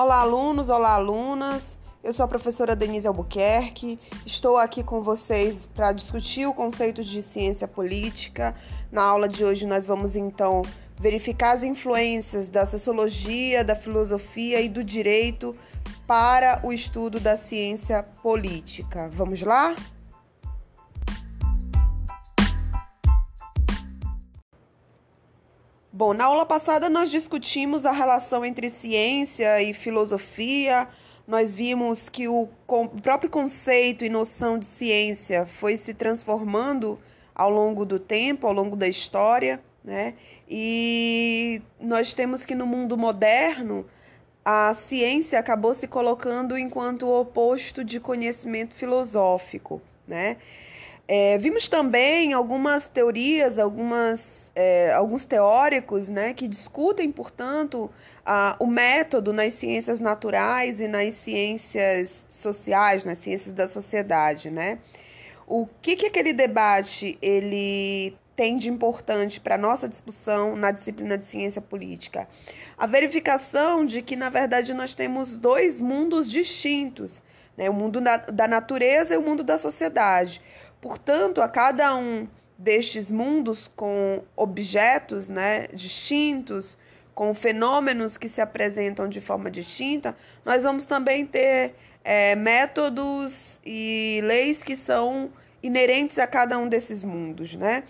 Olá, 0.00 0.20
alunos, 0.20 0.68
olá, 0.68 0.92
alunas. 0.92 1.76
Eu 2.04 2.12
sou 2.12 2.24
a 2.24 2.28
professora 2.28 2.76
Denise 2.76 3.08
Albuquerque. 3.08 3.98
Estou 4.24 4.56
aqui 4.56 4.84
com 4.84 5.02
vocês 5.02 5.66
para 5.66 5.90
discutir 5.90 6.46
o 6.46 6.54
conceito 6.54 7.02
de 7.02 7.20
ciência 7.20 7.66
política. 7.66 8.54
Na 8.92 9.02
aula 9.02 9.26
de 9.26 9.44
hoje, 9.44 9.66
nós 9.66 9.88
vamos 9.88 10.14
então 10.14 10.62
verificar 10.96 11.50
as 11.50 11.64
influências 11.64 12.48
da 12.48 12.64
sociologia, 12.64 13.64
da 13.64 13.74
filosofia 13.74 14.60
e 14.60 14.68
do 14.68 14.84
direito 14.84 15.52
para 16.06 16.60
o 16.62 16.72
estudo 16.72 17.18
da 17.18 17.36
ciência 17.36 18.04
política. 18.22 19.10
Vamos 19.12 19.42
lá? 19.42 19.74
Bom, 25.98 26.14
na 26.14 26.26
aula 26.26 26.46
passada 26.46 26.88
nós 26.88 27.10
discutimos 27.10 27.84
a 27.84 27.90
relação 27.90 28.44
entre 28.44 28.70
ciência 28.70 29.60
e 29.60 29.74
filosofia. 29.74 30.86
Nós 31.26 31.52
vimos 31.52 32.08
que 32.08 32.28
o, 32.28 32.48
próprio 33.02 33.28
conceito 33.28 34.04
e 34.04 34.08
noção 34.08 34.60
de 34.60 34.66
ciência 34.66 35.44
foi 35.58 35.76
se 35.76 35.92
transformando 35.92 37.00
ao 37.34 37.50
longo 37.50 37.84
do 37.84 37.98
tempo, 37.98 38.46
ao 38.46 38.52
longo 38.52 38.76
da 38.76 38.86
história, 38.86 39.60
né? 39.82 40.14
E 40.48 41.60
nós 41.80 42.14
temos 42.14 42.46
que 42.46 42.54
no 42.54 42.64
mundo 42.64 42.96
moderno 42.96 43.84
a 44.44 44.72
ciência 44.74 45.36
acabou 45.36 45.74
se 45.74 45.88
colocando 45.88 46.56
enquanto 46.56 47.06
o 47.06 47.20
oposto 47.20 47.82
de 47.82 47.98
conhecimento 47.98 48.72
filosófico, 48.72 49.82
né? 50.06 50.36
É, 51.10 51.38
vimos 51.38 51.66
também 51.70 52.34
algumas 52.34 52.86
teorias, 52.86 53.58
algumas, 53.58 54.50
é, 54.54 54.92
alguns 54.92 55.24
teóricos 55.24 56.06
né, 56.10 56.34
que 56.34 56.46
discutem, 56.46 57.10
portanto, 57.10 57.90
a, 58.26 58.56
o 58.60 58.66
método 58.66 59.32
nas 59.32 59.54
ciências 59.54 60.00
naturais 60.00 60.80
e 60.80 60.86
nas 60.86 61.14
ciências 61.14 62.26
sociais, 62.28 63.06
nas 63.06 63.16
ciências 63.16 63.54
da 63.54 63.66
sociedade. 63.66 64.50
Né? 64.50 64.80
O 65.46 65.66
que, 65.80 65.96
que 65.96 66.06
aquele 66.06 66.34
debate 66.34 67.16
ele 67.22 68.14
tem 68.36 68.58
de 68.58 68.68
importante 68.68 69.40
para 69.40 69.54
a 69.54 69.58
nossa 69.58 69.88
discussão 69.88 70.54
na 70.54 70.70
disciplina 70.70 71.16
de 71.16 71.24
ciência 71.24 71.62
política? 71.62 72.28
A 72.76 72.86
verificação 72.86 73.82
de 73.82 74.02
que, 74.02 74.14
na 74.14 74.28
verdade, 74.28 74.74
nós 74.74 74.94
temos 74.94 75.38
dois 75.38 75.80
mundos 75.80 76.28
distintos, 76.28 77.22
né? 77.56 77.70
o 77.70 77.72
mundo 77.72 77.98
da, 77.98 78.18
da 78.18 78.46
natureza 78.46 79.14
e 79.14 79.16
o 79.16 79.22
mundo 79.22 79.42
da 79.42 79.56
sociedade. 79.56 80.42
Portanto, 80.80 81.42
a 81.42 81.48
cada 81.48 81.94
um 81.96 82.28
destes 82.56 83.10
mundos 83.10 83.70
com 83.74 84.22
objetos 84.36 85.28
né, 85.28 85.68
distintos, 85.72 86.78
com 87.14 87.34
fenômenos 87.34 88.16
que 88.16 88.28
se 88.28 88.40
apresentam 88.40 89.08
de 89.08 89.20
forma 89.20 89.50
distinta, 89.50 90.16
nós 90.44 90.62
vamos 90.62 90.84
também 90.84 91.26
ter 91.26 91.74
é, 92.04 92.34
métodos 92.36 93.60
e 93.64 94.20
leis 94.22 94.62
que 94.62 94.76
são 94.76 95.30
inerentes 95.62 96.18
a 96.18 96.26
cada 96.26 96.56
um 96.58 96.68
desses 96.68 97.02
mundos, 97.02 97.54
né? 97.54 97.82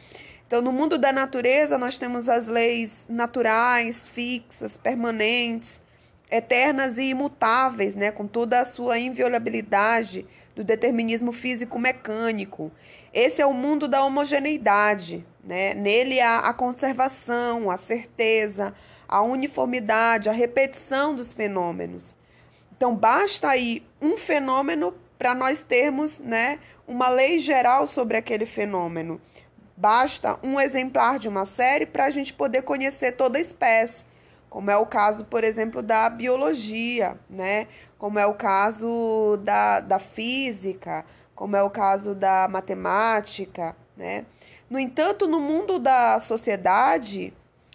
Então, 0.47 0.62
no 0.62 0.72
mundo 0.72 0.97
da 0.97 1.12
natureza, 1.12 1.77
nós 1.77 1.98
temos 1.98 2.27
as 2.27 2.48
leis 2.48 3.05
naturais, 3.06 4.09
fixas, 4.09 4.78
permanentes, 4.78 5.83
eternas 6.31 6.97
e 6.97 7.11
imutáveis, 7.11 7.94
né? 7.94 8.11
Com 8.11 8.27
toda 8.27 8.61
a 8.61 8.64
sua 8.64 8.98
inviolabilidade, 8.98 10.27
do 10.59 10.64
determinismo 10.64 11.31
físico-mecânico. 11.31 12.73
Esse 13.14 13.41
é 13.41 13.47
o 13.47 13.55
mundo 13.55 13.87
da 13.87 14.05
homogeneidade. 14.05 15.25
Né? 15.45 15.73
Nele 15.73 16.20
há 16.20 16.41
a 16.41 16.53
conservação, 16.53 17.70
a 17.70 17.77
certeza, 17.77 18.75
a 19.06 19.23
uniformidade, 19.23 20.28
a 20.28 20.33
repetição 20.33 21.15
dos 21.15 21.33
fenômenos. 21.33 22.16
Então, 22.77 22.93
basta 22.93 23.49
aí 23.49 23.87
um 24.03 24.16
fenômeno 24.16 24.93
para 25.16 25.33
nós 25.33 25.62
termos 25.62 26.19
né, 26.19 26.59
uma 26.88 27.09
lei 27.09 27.38
geral 27.38 27.87
sobre 27.87 28.16
aquele 28.16 28.44
fenômeno. 28.44 29.21
Basta 29.77 30.41
um 30.43 30.59
exemplar 30.59 31.21
de 31.21 31.28
uma 31.28 31.47
série 31.47 31.87
para 31.87 32.06
a 32.06 32.10
gente 32.10 32.33
poder 32.33 32.62
conhecer 32.62 33.12
toda 33.12 33.38
a 33.38 33.41
espécie 33.41 34.04
como 34.49 34.71
é 34.71 34.77
o 34.77 34.87
caso, 34.87 35.25
por 35.27 35.44
exemplo, 35.44 35.83
da 35.83 36.09
biologia, 36.09 37.19
né? 37.28 37.66
Como 37.98 38.19
é 38.19 38.26
o 38.26 38.34
caso 38.34 39.38
da, 39.42 39.81
da 39.81 39.98
física, 39.98 41.04
como 41.34 41.56
é 41.56 41.62
o 41.62 41.70
caso 41.70 42.14
da 42.14 42.48
matemática. 42.48 43.76
Né? 43.97 44.25
No 44.70 44.78
entanto, 44.78 45.26
no 45.26 45.41
mundo 45.41 45.78
da 45.78 46.20
sociedade, 46.20 47.34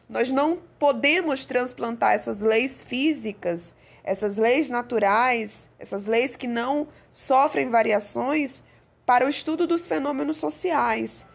nós 0.09 0.31
não 0.31 0.59
podemos 0.79 1.45
transplantar 1.45 2.13
essas 2.13 2.39
leis 2.39 2.81
físicas, 2.81 3.75
essas 4.03 4.38
leis 4.38 4.69
naturais, 4.69 5.69
essas 5.79 6.06
leis 6.06 6.35
que 6.35 6.47
não 6.47 6.88
sofrem 7.11 7.69
variações 7.69 8.63
para 9.05 9.25
o 9.25 9.29
estudo 9.29 9.66
dos 9.67 9.85
fenômenos 9.85 10.38
sociais. 10.38 11.25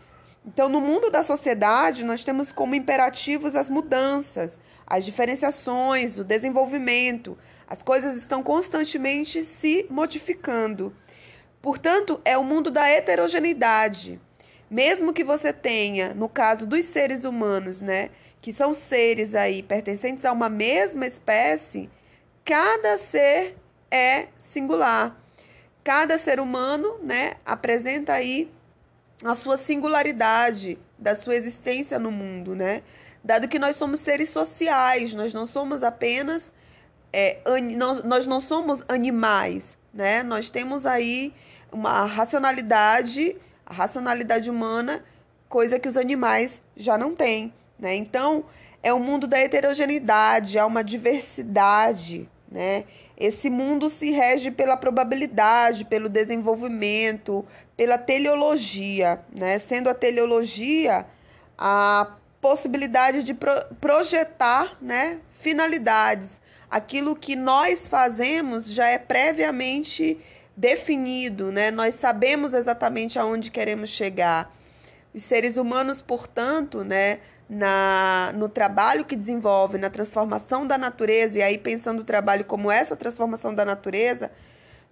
Então, 0.47 0.69
no 0.69 0.81
mundo 0.81 1.11
da 1.11 1.23
sociedade, 1.23 2.05
nós 2.05 2.25
temos 2.25 2.53
como 2.53 2.75
imperativos 2.75 3.55
as 3.55 3.69
mudanças, 3.69 4.59
as 4.87 5.05
diferenciações, 5.05 6.19
o 6.19 6.25
desenvolvimento. 6.25 7.37
As 7.69 7.83
coisas 7.83 8.17
estão 8.17 8.43
constantemente 8.43 9.45
se 9.45 9.87
modificando. 9.91 10.95
Portanto, 11.61 12.21
é 12.25 12.39
o 12.39 12.43
mundo 12.43 12.71
da 12.71 12.89
heterogeneidade. 12.89 14.19
Mesmo 14.71 15.13
que 15.13 15.23
você 15.23 15.53
tenha, 15.53 16.15
no 16.15 16.29
caso 16.29 16.67
dos 16.67 16.87
seres 16.87 17.25
humanos, 17.25 17.81
né, 17.81 18.11
que 18.41 18.53
são 18.53 18.73
seres 18.73 19.35
aí 19.35 19.63
pertencentes 19.63 20.25
a 20.25 20.33
uma 20.33 20.49
mesma 20.49 21.07
espécie, 21.07 21.91
cada 22.45 22.97
ser 22.97 23.57
é 23.91 24.29
singular. 24.39 25.17
Cada 25.85 26.17
ser 26.17 26.41
humano, 26.41 26.99
né, 27.03 27.35
apresenta 27.45 28.15
aí 28.15 28.51
a 29.25 29.35
sua 29.35 29.57
singularidade 29.57 30.79
da 30.99 31.15
sua 31.15 31.35
existência 31.35 31.99
no 31.99 32.11
mundo, 32.11 32.55
né? 32.55 32.83
Dado 33.23 33.49
que 33.49 33.59
nós 33.59 33.77
somos 33.77 34.01
seres 34.01 34.31
sociais, 34.31 35.13
nós 35.13 35.35
não 35.35 35.45
somos 35.45 35.83
apenas 35.83 36.53
é, 37.13 37.39
nós 38.05 38.27
não 38.27 38.41
somos 38.41 38.85
animais, 38.89 39.77
né? 39.93 40.23
Nós 40.23 40.51
temos 40.51 40.87
aí 40.87 41.33
uma 41.73 42.05
racionalidade, 42.05 43.37
a 43.65 43.73
racionalidade 43.73 44.51
humana, 44.51 45.05
coisa 45.49 45.79
que 45.79 45.89
os 45.89 45.97
animais 45.97 46.63
já 46.77 46.99
não 46.99 47.15
têm, 47.15 47.53
né? 47.79 47.95
Então, 47.95 48.45
é 48.83 48.93
o 48.93 49.01
mundo 49.01 49.27
da 49.27 49.39
heterogeneidade, 49.39 50.59
há 50.59 50.67
uma 50.67 50.85
diversidade, 50.85 52.29
né? 52.51 52.85
Esse 53.17 53.51
mundo 53.51 53.91
se 53.91 54.11
rege 54.11 54.51
pela 54.51 54.77
probabilidade, 54.77 55.85
pelo 55.85 56.09
desenvolvimento, 56.09 57.45
pela 57.77 57.99
teleologia, 57.99 59.21
né? 59.35 59.59
Sendo 59.59 59.89
a 59.89 59.95
teleologia 59.95 61.07
a 61.59 62.13
possibilidade 62.41 63.25
de 63.25 63.35
pro 63.35 63.53
projetar, 63.81 64.77
né, 64.81 65.19
finalidades. 65.41 66.41
Aquilo 66.71 67.17
que 67.17 67.35
nós 67.35 67.87
fazemos 67.87 68.71
já 68.71 68.87
é 68.89 68.99
previamente 68.99 70.19
definido, 70.57 71.53
né? 71.53 71.71
Nós 71.71 71.95
sabemos 71.95 72.53
exatamente 72.53 73.19
aonde 73.19 73.51
queremos 73.51 73.91
chegar. 73.91 74.53
Os 75.15 75.23
seres 75.23 75.57
humanos, 75.57 76.03
portanto, 76.03 76.85
né, 76.85 77.21
na, 77.49 78.33
no 78.35 78.49
trabalho 78.49 79.05
que 79.05 79.17
desenvolve, 79.17 79.79
na 79.79 79.89
transformação 79.89 80.67
da 80.67 80.77
natureza, 80.77 81.39
e 81.39 81.43
aí 81.43 81.57
pensando 81.57 82.01
o 82.01 82.05
trabalho 82.05 82.45
como 82.45 82.71
essa 82.71 82.95
transformação 82.97 83.55
da 83.55 83.65
natureza, 83.65 84.31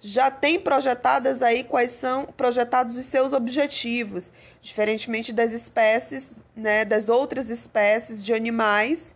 já 0.00 0.30
tem 0.30 0.60
projetadas 0.60 1.42
aí 1.42 1.64
quais 1.64 1.90
são 1.90 2.26
projetados 2.36 2.96
os 2.96 3.06
seus 3.06 3.32
objetivos, 3.32 4.32
diferentemente 4.62 5.32
das 5.32 5.52
espécies, 5.52 6.34
né, 6.54 6.84
das 6.84 7.08
outras 7.08 7.50
espécies 7.50 8.24
de 8.24 8.32
animais 8.32 9.14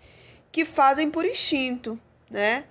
que 0.52 0.64
fazem 0.64 1.10
por 1.10 1.24
instinto, 1.24 1.98
né? 2.30 2.64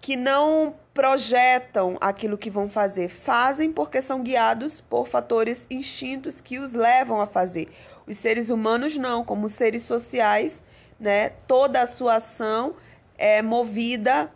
Que 0.00 0.16
não 0.16 0.74
projetam 0.94 1.96
aquilo 2.00 2.38
que 2.38 2.50
vão 2.50 2.68
fazer, 2.68 3.08
fazem 3.08 3.72
porque 3.72 4.00
são 4.02 4.22
guiados 4.22 4.80
por 4.80 5.08
fatores 5.08 5.66
instintos 5.70 6.40
que 6.40 6.58
os 6.58 6.74
levam 6.74 7.20
a 7.20 7.26
fazer. 7.26 7.68
Os 8.06 8.16
seres 8.16 8.50
humanos 8.50 8.96
não, 8.96 9.24
como 9.24 9.48
seres 9.48 9.82
sociais, 9.82 10.62
né? 10.98 11.30
Toda 11.46 11.82
a 11.82 11.86
sua 11.86 12.16
ação 12.16 12.74
é 13.16 13.42
movida, 13.42 14.30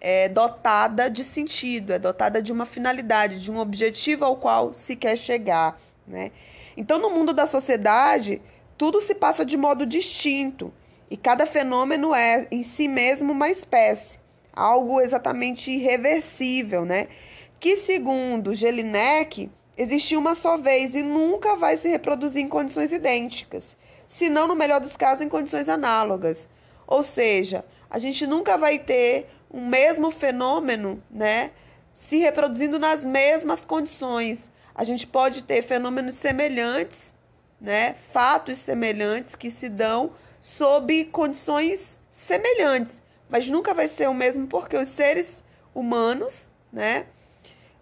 é 0.00 0.28
dotada 0.28 1.10
de 1.10 1.22
sentido, 1.22 1.92
é 1.92 1.98
dotada 1.98 2.40
de 2.40 2.52
uma 2.52 2.64
finalidade, 2.64 3.40
de 3.40 3.50
um 3.50 3.58
objetivo 3.58 4.24
ao 4.24 4.36
qual 4.36 4.72
se 4.72 4.96
quer 4.96 5.16
chegar, 5.16 5.78
né? 6.06 6.32
Então, 6.76 6.98
no 6.98 7.10
mundo 7.10 7.32
da 7.32 7.46
sociedade, 7.46 8.40
tudo 8.78 9.00
se 9.00 9.14
passa 9.14 9.44
de 9.44 9.56
modo 9.56 9.84
distinto 9.84 10.72
e 11.10 11.16
cada 11.16 11.44
fenômeno 11.44 12.14
é 12.14 12.46
em 12.50 12.62
si 12.62 12.86
mesmo 12.86 13.32
uma 13.32 13.50
espécie 13.50 14.20
algo 14.52 15.00
exatamente 15.00 15.70
irreversível, 15.70 16.84
né? 16.84 17.08
Que 17.58 17.76
segundo 17.76 18.54
Jelinek, 18.54 19.50
existe 19.76 20.16
uma 20.16 20.34
só 20.34 20.56
vez 20.56 20.94
e 20.94 21.02
nunca 21.02 21.56
vai 21.56 21.76
se 21.76 21.88
reproduzir 21.88 22.42
em 22.42 22.48
condições 22.48 22.92
idênticas, 22.92 23.76
se 24.06 24.28
não 24.28 24.46
no 24.46 24.54
melhor 24.54 24.80
dos 24.80 24.96
casos 24.96 25.24
em 25.24 25.28
condições 25.28 25.68
análogas. 25.68 26.48
Ou 26.86 27.02
seja, 27.02 27.64
a 27.88 27.98
gente 27.98 28.26
nunca 28.26 28.56
vai 28.56 28.78
ter 28.78 29.28
um 29.50 29.66
mesmo 29.66 30.10
fenômeno, 30.10 31.02
né, 31.10 31.50
se 31.92 32.18
reproduzindo 32.18 32.78
nas 32.78 33.04
mesmas 33.04 33.64
condições. 33.64 34.50
A 34.74 34.84
gente 34.84 35.06
pode 35.06 35.42
ter 35.44 35.62
fenômenos 35.62 36.14
semelhantes, 36.14 37.12
né, 37.60 37.96
fatos 38.12 38.58
semelhantes 38.58 39.34
que 39.34 39.50
se 39.50 39.68
dão 39.68 40.12
sob 40.40 41.04
condições 41.06 41.98
semelhantes, 42.10 43.02
mas 43.28 43.48
nunca 43.48 43.74
vai 43.74 43.86
ser 43.86 44.08
o 44.08 44.14
mesmo 44.14 44.46
porque 44.46 44.76
os 44.76 44.88
seres 44.88 45.44
humanos, 45.74 46.48
né, 46.72 47.06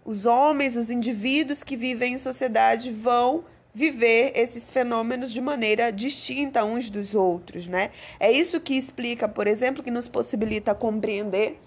os 0.05 0.25
homens, 0.25 0.75
os 0.75 0.89
indivíduos 0.89 1.63
que 1.63 1.75
vivem 1.75 2.13
em 2.13 2.17
sociedade 2.17 2.91
vão 2.91 3.43
viver 3.73 4.31
esses 4.35 4.71
fenômenos 4.71 5.31
de 5.31 5.39
maneira 5.39 5.91
distinta 5.91 6.65
uns 6.65 6.89
dos 6.89 7.13
outros, 7.13 7.67
né? 7.67 7.91
É 8.19 8.31
isso 8.31 8.59
que 8.59 8.73
explica, 8.73 9.27
por 9.27 9.45
exemplo, 9.47 9.83
que 9.83 9.91
nos 9.91 10.09
possibilita 10.09 10.73
compreender 10.73 11.59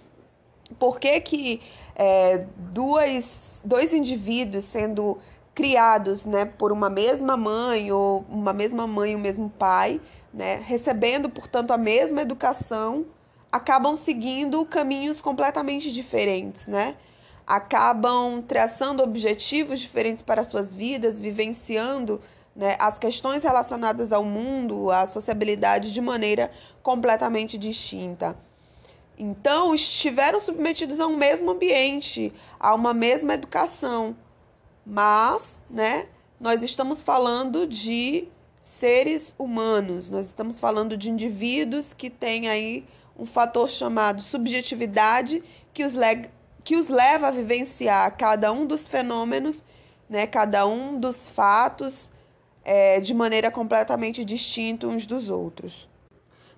por 0.79 0.99
que, 0.99 1.21
que 1.21 1.61
é, 1.95 2.45
duas, 2.57 3.63
dois 3.65 3.95
indivíduos 3.95 4.65
sendo 4.65 5.19
criados 5.55 6.27
né, 6.27 6.47
por 6.47 6.73
uma 6.73 6.89
mesma 6.89 7.37
mãe 7.37 7.93
ou 7.93 8.25
uma 8.29 8.53
mesma 8.53 8.87
mãe 8.87 9.13
e 9.13 9.17
o 9.17 9.19
mesmo 9.19 9.51
pai, 9.51 10.01
né, 10.33 10.63
recebendo, 10.65 11.29
portanto, 11.29 11.73
a 11.73 11.79
mesma 11.79 12.23
educação, 12.23 13.07
acabam 13.51 13.95
seguindo 13.97 14.65
caminhos 14.65 15.21
completamente 15.21 15.93
diferentes, 15.93 16.67
né? 16.67 16.97
acabam 17.47 18.41
traçando 18.43 19.03
objetivos 19.03 19.81
diferentes 19.81 20.23
para 20.23 20.43
suas 20.43 20.75
vidas, 20.75 21.21
vivenciando 21.21 22.21
né, 22.55 22.77
as 22.79 22.99
questões 22.99 23.43
relacionadas 23.43 24.13
ao 24.13 24.25
mundo, 24.25 24.91
à 24.91 25.07
sociabilidade 25.07 25.93
de 25.93 26.01
maneira 26.01 26.51
completamente 26.83 27.59
distinta. 27.59 28.37
Então, 29.19 29.75
estiveram 29.75 30.41
submetidos 30.41 30.99
a 30.99 31.07
um 31.07 31.17
mesmo 31.17 31.51
ambiente, 31.51 32.33
a 32.59 32.75
uma 32.75 32.95
mesma 32.95 33.35
educação. 33.35 34.17
Mas, 34.85 35.61
né, 35.71 36.07
nós 36.41 36.63
estamos 36.63 37.03
falando 37.03 37.67
de 37.67 38.29
seres 38.63 39.35
humanos, 39.37 40.09
nós 40.09 40.27
estamos 40.27 40.61
falando 40.61 40.97
de 40.97 41.11
indivíduos 41.11 41.93
que 41.93 42.09
têm 42.09 42.49
aí 42.49 42.85
um 43.19 43.27
fator 43.27 43.69
chamado 43.69 44.23
subjetividade 44.23 45.43
que 45.75 45.85
os, 45.85 45.95
que 46.63 46.77
os 46.77 46.89
leva 46.89 47.29
a 47.29 47.31
vivenciar 47.31 48.17
cada 48.17 48.53
um 48.53 48.65
dos 48.65 48.87
fenômenos, 48.87 49.65
né, 50.09 50.27
cada 50.27 50.67
um 50.67 50.99
dos 50.99 51.29
fatos 51.29 52.09
é, 52.65 53.01
de 53.01 53.13
maneira 53.13 53.51
completamente 53.51 54.25
distinta 54.25 54.87
uns 54.87 55.07
dos 55.07 55.29
outros. 55.29 55.89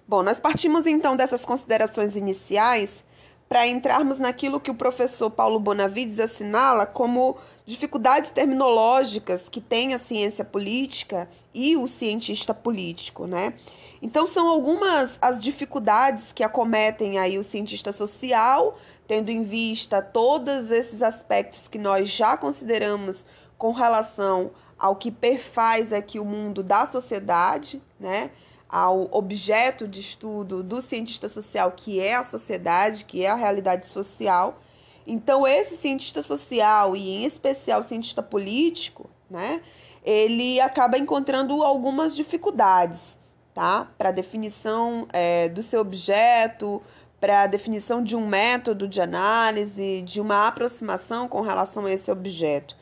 Bom, 0.06 0.22
nós 0.22 0.38
partimos 0.38 0.86
então 0.86 1.16
dessas 1.16 1.44
considerações 1.44 2.16
iniciais 2.16 3.03
para 3.48 3.66
entrarmos 3.66 4.18
naquilo 4.18 4.60
que 4.60 4.70
o 4.70 4.74
professor 4.74 5.30
Paulo 5.30 5.60
Bonavides 5.60 6.18
assinala 6.18 6.86
como 6.86 7.36
dificuldades 7.66 8.30
terminológicas 8.30 9.48
que 9.48 9.60
tem 9.60 9.94
a 9.94 9.98
ciência 9.98 10.44
política 10.44 11.28
e 11.52 11.76
o 11.76 11.86
cientista 11.86 12.52
político, 12.52 13.26
né? 13.26 13.54
Então 14.02 14.26
são 14.26 14.48
algumas 14.48 15.18
as 15.22 15.40
dificuldades 15.40 16.32
que 16.32 16.42
acometem 16.42 17.18
aí 17.18 17.38
o 17.38 17.44
cientista 17.44 17.90
social, 17.90 18.78
tendo 19.06 19.30
em 19.30 19.42
vista 19.44 20.02
todos 20.02 20.70
esses 20.70 21.02
aspectos 21.02 21.68
que 21.68 21.78
nós 21.78 22.08
já 22.08 22.36
consideramos 22.36 23.24
com 23.56 23.72
relação 23.72 24.50
ao 24.78 24.96
que 24.96 25.10
perfaz 25.10 25.92
aqui 25.92 26.18
o 26.18 26.24
mundo 26.24 26.62
da 26.62 26.84
sociedade, 26.84 27.80
né? 27.98 28.30
Ao 28.76 29.08
objeto 29.12 29.86
de 29.86 30.00
estudo 30.00 30.60
do 30.60 30.82
cientista 30.82 31.28
social, 31.28 31.70
que 31.76 32.00
é 32.00 32.16
a 32.16 32.24
sociedade, 32.24 33.04
que 33.04 33.24
é 33.24 33.30
a 33.30 33.36
realidade 33.36 33.86
social. 33.86 34.58
Então, 35.06 35.46
esse 35.46 35.76
cientista 35.76 36.22
social, 36.22 36.96
e 36.96 37.08
em 37.08 37.24
especial 37.24 37.84
cientista 37.84 38.20
político, 38.20 39.08
né? 39.30 39.60
Ele 40.04 40.60
acaba 40.60 40.98
encontrando 40.98 41.62
algumas 41.62 42.16
dificuldades, 42.16 43.16
tá? 43.54 43.92
Para 43.96 44.10
definição 44.10 45.06
é, 45.12 45.48
do 45.48 45.62
seu 45.62 45.80
objeto, 45.80 46.82
para 47.20 47.42
a 47.42 47.46
definição 47.46 48.02
de 48.02 48.16
um 48.16 48.26
método 48.26 48.88
de 48.88 49.00
análise, 49.00 50.02
de 50.02 50.20
uma 50.20 50.48
aproximação 50.48 51.28
com 51.28 51.42
relação 51.42 51.86
a 51.86 51.92
esse 51.92 52.10
objeto. 52.10 52.76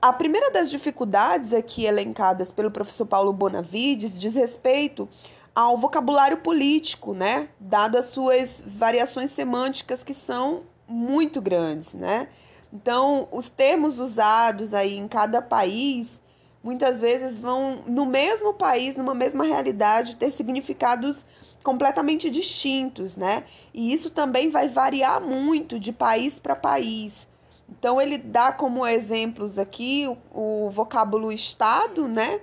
A 0.00 0.12
primeira 0.12 0.50
das 0.50 0.70
dificuldades 0.70 1.52
aqui 1.52 1.84
elencadas 1.84 2.50
pelo 2.50 2.70
professor 2.70 3.04
Paulo 3.04 3.32
Bonavides 3.32 4.18
diz 4.18 4.34
respeito 4.34 5.08
ao 5.54 5.76
vocabulário 5.76 6.38
político, 6.38 7.12
né? 7.12 7.48
Dado 7.60 7.98
as 7.98 8.06
suas 8.06 8.64
variações 8.66 9.30
semânticas 9.30 10.02
que 10.02 10.14
são 10.14 10.62
muito 10.88 11.40
grandes, 11.40 11.92
né? 11.92 12.28
Então, 12.72 13.28
os 13.30 13.50
termos 13.50 13.98
usados 13.98 14.72
aí 14.72 14.96
em 14.96 15.06
cada 15.06 15.42
país 15.42 16.20
muitas 16.62 16.98
vezes 16.98 17.36
vão 17.36 17.82
no 17.86 18.06
mesmo 18.06 18.54
país, 18.54 18.96
numa 18.96 19.14
mesma 19.14 19.44
realidade, 19.44 20.16
ter 20.16 20.30
significados 20.30 21.26
completamente 21.62 22.30
distintos, 22.30 23.18
né? 23.18 23.44
E 23.72 23.92
isso 23.92 24.08
também 24.08 24.48
vai 24.48 24.70
variar 24.70 25.20
muito 25.20 25.78
de 25.78 25.92
país 25.92 26.38
para 26.38 26.56
país. 26.56 27.28
Então 27.68 28.00
ele 28.00 28.18
dá 28.18 28.52
como 28.52 28.86
exemplos 28.86 29.58
aqui 29.58 30.06
o, 30.06 30.66
o 30.66 30.70
vocábulo 30.70 31.32
estado, 31.32 32.06
né? 32.06 32.40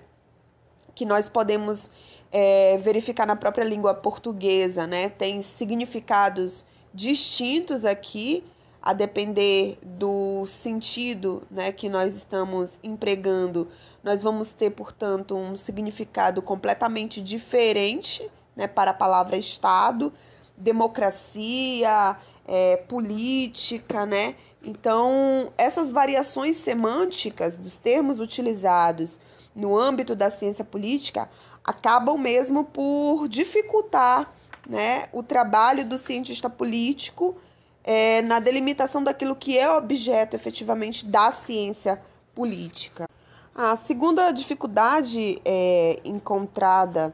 Que 0.93 1.05
nós 1.05 1.29
podemos 1.29 1.89
é, 2.31 2.77
verificar 2.77 3.25
na 3.25 3.35
própria 3.35 3.63
língua 3.63 3.93
portuguesa, 3.93 4.85
né? 4.87 5.09
Tem 5.09 5.41
significados 5.41 6.63
distintos 6.93 7.85
aqui, 7.85 8.43
a 8.81 8.93
depender 8.93 9.77
do 9.83 10.45
sentido 10.47 11.43
né, 11.51 11.71
que 11.71 11.87
nós 11.87 12.15
estamos 12.15 12.79
empregando. 12.81 13.67
Nós 14.03 14.23
vamos 14.23 14.53
ter, 14.53 14.71
portanto, 14.71 15.35
um 15.35 15.55
significado 15.55 16.41
completamente 16.41 17.21
diferente 17.21 18.27
né, 18.55 18.67
para 18.67 18.89
a 18.91 18.93
palavra 18.93 19.37
Estado, 19.37 20.11
democracia, 20.61 22.15
é, 22.47 22.77
política, 22.77 24.05
né? 24.05 24.35
Então, 24.63 25.51
essas 25.57 25.89
variações 25.89 26.57
semânticas 26.57 27.57
dos 27.57 27.77
termos 27.77 28.19
utilizados 28.19 29.17
no 29.55 29.77
âmbito 29.77 30.15
da 30.15 30.29
ciência 30.29 30.63
política 30.63 31.29
acabam 31.63 32.17
mesmo 32.17 32.63
por 32.63 33.27
dificultar 33.27 34.31
né, 34.67 35.09
o 35.11 35.23
trabalho 35.23 35.85
do 35.85 35.97
cientista 35.97 36.49
político 36.49 37.35
é, 37.83 38.21
na 38.21 38.39
delimitação 38.39 39.03
daquilo 39.03 39.35
que 39.35 39.57
é 39.57 39.69
objeto 39.69 40.35
efetivamente 40.35 41.05
da 41.05 41.31
ciência 41.31 41.99
política. 42.35 43.07
A 43.53 43.75
segunda 43.75 44.31
dificuldade 44.31 45.41
é, 45.43 45.99
encontrada 46.05 47.13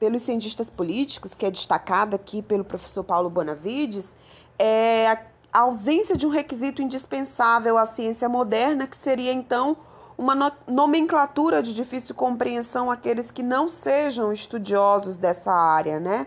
pelos 0.00 0.22
cientistas 0.22 0.70
políticos, 0.70 1.34
que 1.34 1.44
é 1.44 1.50
destacada 1.50 2.16
aqui 2.16 2.40
pelo 2.40 2.64
professor 2.64 3.04
Paulo 3.04 3.28
Bonavides, 3.28 4.16
é 4.58 5.06
a 5.52 5.60
ausência 5.60 6.16
de 6.16 6.26
um 6.26 6.30
requisito 6.30 6.80
indispensável 6.80 7.76
à 7.76 7.84
ciência 7.84 8.26
moderna, 8.26 8.86
que 8.86 8.96
seria 8.96 9.30
então 9.30 9.76
uma 10.16 10.54
nomenclatura 10.66 11.62
de 11.62 11.74
difícil 11.74 12.14
compreensão 12.14 12.90
àqueles 12.90 13.30
que 13.30 13.42
não 13.42 13.68
sejam 13.68 14.32
estudiosos 14.32 15.18
dessa 15.18 15.52
área, 15.52 16.00
né? 16.00 16.26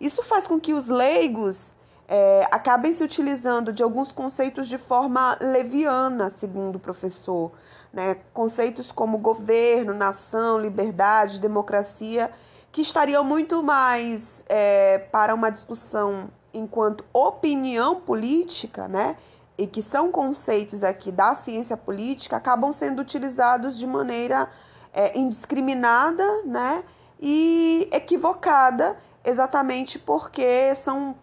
Isso 0.00 0.22
faz 0.22 0.46
com 0.46 0.58
que 0.58 0.72
os 0.72 0.86
leigos 0.86 1.74
é, 2.08 2.46
acabem 2.50 2.92
se 2.92 3.02
utilizando 3.02 3.72
de 3.72 3.82
alguns 3.82 4.12
conceitos 4.12 4.68
de 4.68 4.78
forma 4.78 5.36
leviana, 5.40 6.28
segundo 6.28 6.76
o 6.76 6.80
professor. 6.80 7.52
Né? 7.92 8.16
Conceitos 8.32 8.90
como 8.90 9.18
governo, 9.18 9.92
nação, 9.92 10.58
liberdade, 10.58 11.40
democracia 11.40 12.30
que 12.72 12.82
estariam 12.82 13.24
muito 13.24 13.62
mais 13.62 14.44
é, 14.48 14.98
para 15.10 15.34
uma 15.34 15.50
discussão 15.50 16.30
enquanto 16.52 17.04
opinião 17.12 18.00
política, 18.00 18.88
né? 18.88 19.16
E 19.58 19.66
que 19.66 19.82
são 19.82 20.10
conceitos 20.10 20.82
aqui 20.82 21.12
da 21.12 21.34
ciência 21.34 21.76
política, 21.76 22.36
acabam 22.36 22.72
sendo 22.72 23.02
utilizados 23.02 23.76
de 23.76 23.86
maneira 23.86 24.48
é, 24.92 25.18
indiscriminada, 25.18 26.42
né? 26.44 26.84
E 27.20 27.88
equivocada, 27.92 28.96
exatamente 29.24 29.98
porque 29.98 30.74
são 30.74 31.14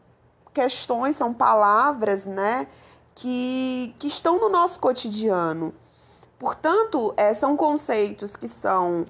questões, 0.54 1.16
são 1.16 1.34
palavras, 1.34 2.28
né? 2.28 2.68
Que, 3.16 3.96
que 3.98 4.08
estão 4.08 4.40
no 4.40 4.50
nosso 4.50 4.80
cotidiano. 4.80 5.74
Portanto, 6.38 7.14
é, 7.18 7.34
são 7.34 7.58
conceitos 7.58 8.36
que 8.36 8.48
são 8.48 9.08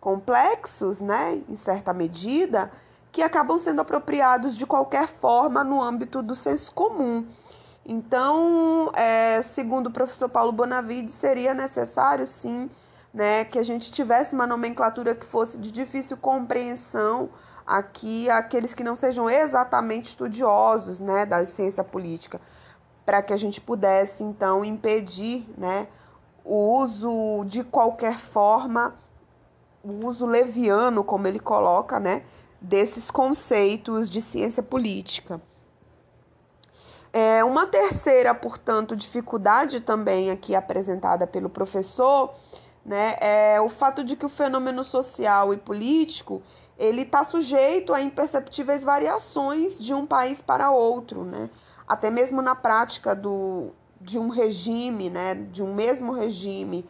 complexos, 0.00 1.00
né, 1.00 1.42
em 1.48 1.56
certa 1.56 1.92
medida, 1.92 2.70
que 3.12 3.22
acabam 3.22 3.58
sendo 3.58 3.80
apropriados 3.80 4.56
de 4.56 4.66
qualquer 4.66 5.08
forma 5.08 5.62
no 5.62 5.82
âmbito 5.82 6.22
do 6.22 6.34
senso 6.34 6.72
comum. 6.72 7.26
Então, 7.84 8.90
é, 8.94 9.42
segundo 9.42 9.88
o 9.88 9.90
professor 9.90 10.28
Paulo 10.28 10.52
Bonavides, 10.52 11.14
seria 11.14 11.52
necessário 11.52 12.24
sim 12.26 12.70
né, 13.12 13.44
que 13.44 13.58
a 13.58 13.62
gente 13.62 13.90
tivesse 13.90 14.34
uma 14.34 14.46
nomenclatura 14.46 15.14
que 15.14 15.26
fosse 15.26 15.58
de 15.58 15.70
difícil 15.70 16.16
compreensão 16.16 17.30
aqui 17.66 18.28
aqueles 18.30 18.74
que 18.74 18.82
não 18.82 18.96
sejam 18.96 19.28
exatamente 19.28 20.10
estudiosos 20.10 21.00
né, 21.00 21.26
da 21.26 21.44
ciência 21.44 21.84
política, 21.84 22.40
para 23.04 23.22
que 23.22 23.32
a 23.32 23.36
gente 23.36 23.60
pudesse 23.60 24.22
então 24.22 24.64
impedir 24.64 25.46
né, 25.56 25.86
o 26.44 26.82
uso 26.82 27.44
de 27.46 27.62
qualquer 27.62 28.18
forma, 28.18 28.94
o 29.82 30.06
uso 30.06 30.26
leviano, 30.26 31.02
como 31.02 31.26
ele 31.26 31.40
coloca, 31.40 31.98
né, 31.98 32.22
desses 32.60 33.10
conceitos 33.10 34.10
de 34.10 34.20
ciência 34.20 34.62
política. 34.62 35.40
É, 37.12 37.42
uma 37.42 37.66
terceira, 37.66 38.34
portanto, 38.34 38.94
dificuldade 38.94 39.80
também 39.80 40.30
aqui 40.30 40.54
apresentada 40.54 41.26
pelo 41.26 41.48
professor 41.48 42.34
né, 42.84 43.16
é 43.20 43.60
o 43.60 43.68
fato 43.68 44.04
de 44.04 44.14
que 44.14 44.24
o 44.24 44.28
fenômeno 44.28 44.84
social 44.84 45.52
e 45.52 45.56
político 45.56 46.42
ele 46.80 47.02
está 47.02 47.22
sujeito 47.24 47.92
a 47.92 48.00
imperceptíveis 48.00 48.82
variações 48.82 49.78
de 49.78 49.92
um 49.92 50.06
país 50.06 50.40
para 50.40 50.70
outro, 50.70 51.24
né? 51.24 51.50
Até 51.86 52.10
mesmo 52.10 52.40
na 52.40 52.54
prática 52.54 53.14
do, 53.14 53.68
de 54.00 54.18
um 54.18 54.28
regime, 54.28 55.10
né? 55.10 55.34
De 55.34 55.62
um 55.62 55.74
mesmo 55.74 56.10
regime, 56.12 56.88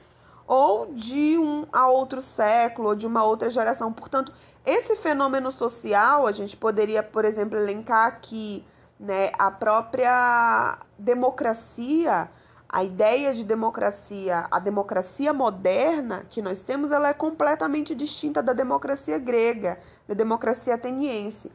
ou 0.51 0.93
de 0.93 1.39
um 1.39 1.65
a 1.73 1.87
outro 1.87 2.21
século, 2.21 2.89
ou 2.89 2.95
de 2.97 3.07
uma 3.07 3.23
outra 3.23 3.49
geração. 3.49 3.93
Portanto, 3.93 4.33
esse 4.67 4.97
fenômeno 4.97 5.53
social, 5.53 6.27
a 6.27 6.33
gente 6.33 6.57
poderia, 6.57 7.05
por 7.05 7.25
exemplo, 7.25 7.57
elencar 7.57 8.09
aqui, 8.09 8.65
né, 8.99 9.31
a 9.39 9.49
própria 9.49 10.77
democracia 10.99 12.29
a 12.73 12.85
ideia 12.85 13.35
de 13.35 13.45
democracia, 13.45 14.47
a 14.49 14.61
democracia 14.61 15.33
moderna 15.33 16.25
que 16.31 16.41
nós 16.41 16.61
temos, 16.61 16.93
ela 16.93 17.09
é 17.09 17.13
completamente 17.13 17.97
distinta 17.97 18.41
da 18.41 18.53
democracia 18.53 19.19
grega, 19.19 19.81
da 20.07 20.15
democracia 20.15 20.75
ateniense. 20.75 21.51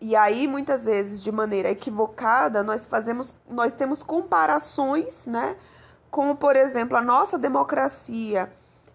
E 0.00 0.14
aí, 0.14 0.46
muitas 0.46 0.84
vezes, 0.84 1.20
de 1.20 1.32
maneira 1.32 1.70
equivocada, 1.70 2.62
nós 2.62 2.86
fazemos, 2.86 3.34
nós 3.50 3.72
temos 3.72 4.00
comparações, 4.00 5.26
né, 5.26 5.56
com, 6.14 6.36
por 6.36 6.54
exemplo, 6.54 6.96
a 6.96 7.02
nossa 7.02 7.36
democracia, 7.36 8.48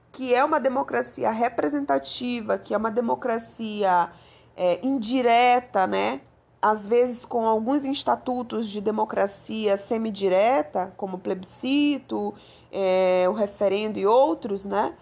que 0.10 0.34
é 0.34 0.42
uma 0.42 0.58
democracia 0.58 1.30
representativa, 1.30 2.58
que 2.58 2.74
é 2.74 2.78
uma 2.78 2.90
democracia 2.90 4.10
é, 4.56 4.80
indireta, 4.82 5.86
né, 5.86 6.22
às 6.62 6.88
vezes 6.88 7.26
com 7.26 7.46
alguns 7.46 7.84
estatutos 7.84 8.70
de 8.70 8.80
democracia 8.80 9.76
semidireta, 9.76 10.94
como 10.96 11.18
o 11.18 11.20
plebiscito, 11.20 12.34
é, 12.72 13.26
o 13.28 13.34
referendo 13.34 14.00
e 14.00 14.06
outros, 14.08 14.64
né? 14.64 14.94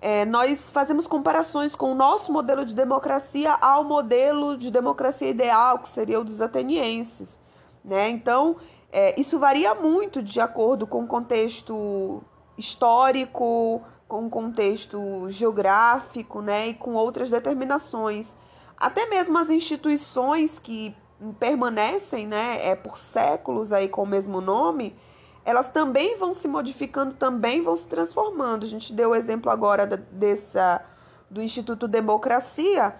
É, 0.00 0.24
nós 0.24 0.70
fazemos 0.70 1.06
comparações 1.06 1.74
com 1.74 1.92
o 1.92 1.94
nosso 1.94 2.32
modelo 2.32 2.64
de 2.64 2.74
democracia 2.74 3.52
ao 3.52 3.84
modelo 3.84 4.56
de 4.56 4.70
democracia 4.70 5.28
ideal, 5.28 5.80
que 5.80 5.90
seria 5.90 6.18
o 6.18 6.24
dos 6.24 6.40
atenienses. 6.40 7.38
Né? 7.84 8.08
Então, 8.08 8.56
é, 8.92 9.18
isso 9.20 9.38
varia 9.38 9.74
muito 9.74 10.22
de 10.22 10.40
acordo 10.40 10.86
com 10.86 11.04
o 11.04 11.06
contexto 11.06 12.22
histórico, 12.58 13.82
com 14.08 14.26
o 14.26 14.30
contexto 14.30 15.28
geográfico 15.28 16.40
né? 16.40 16.68
e 16.68 16.74
com 16.74 16.94
outras 16.94 17.30
determinações. 17.30 18.34
Até 18.76 19.06
mesmo 19.06 19.38
as 19.38 19.50
instituições 19.50 20.58
que 20.58 20.96
permanecem 21.38 22.26
né, 22.26 22.66
é, 22.66 22.74
por 22.74 22.96
séculos 22.96 23.72
aí 23.72 23.88
com 23.88 24.02
o 24.02 24.06
mesmo 24.06 24.40
nome, 24.40 24.96
elas 25.44 25.68
também 25.68 26.16
vão 26.16 26.32
se 26.32 26.48
modificando, 26.48 27.14
também 27.14 27.62
vão 27.62 27.76
se 27.76 27.86
transformando. 27.86 28.64
A 28.64 28.68
gente 28.68 28.92
deu 28.92 29.10
o 29.10 29.14
exemplo 29.14 29.50
agora 29.50 29.86
da, 29.86 29.96
dessa, 29.96 30.82
do 31.28 31.42
Instituto 31.42 31.86
Democracia, 31.86 32.94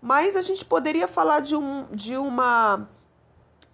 mas 0.00 0.36
a 0.36 0.42
gente 0.42 0.64
poderia 0.64 1.06
falar 1.06 1.40
de, 1.40 1.54
um, 1.54 1.86
de 1.92 2.16
uma 2.16 2.88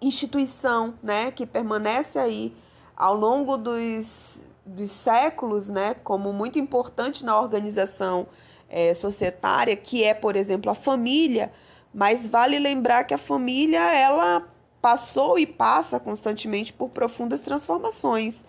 instituição 0.05 0.93
né, 1.01 1.31
que 1.31 1.45
permanece 1.45 2.19
aí 2.19 2.53
ao 2.95 3.15
longo 3.15 3.57
dos, 3.57 4.43
dos 4.65 4.91
séculos, 4.91 5.69
né, 5.69 5.95
como 6.03 6.31
muito 6.31 6.59
importante 6.59 7.23
na 7.25 7.39
organização 7.39 8.27
é, 8.69 8.93
societária, 8.93 9.75
que 9.75 10.03
é, 10.03 10.13
por 10.13 10.35
exemplo, 10.35 10.71
a 10.71 10.75
família, 10.75 11.51
mas 11.93 12.27
vale 12.27 12.57
lembrar 12.57 13.03
que 13.03 13.13
a 13.13 13.17
família 13.17 13.93
ela 13.93 14.47
passou 14.81 15.37
e 15.39 15.45
passa 15.45 15.99
constantemente 15.99 16.73
por 16.73 16.89
profundas 16.89 17.39
transformações. 17.39 18.43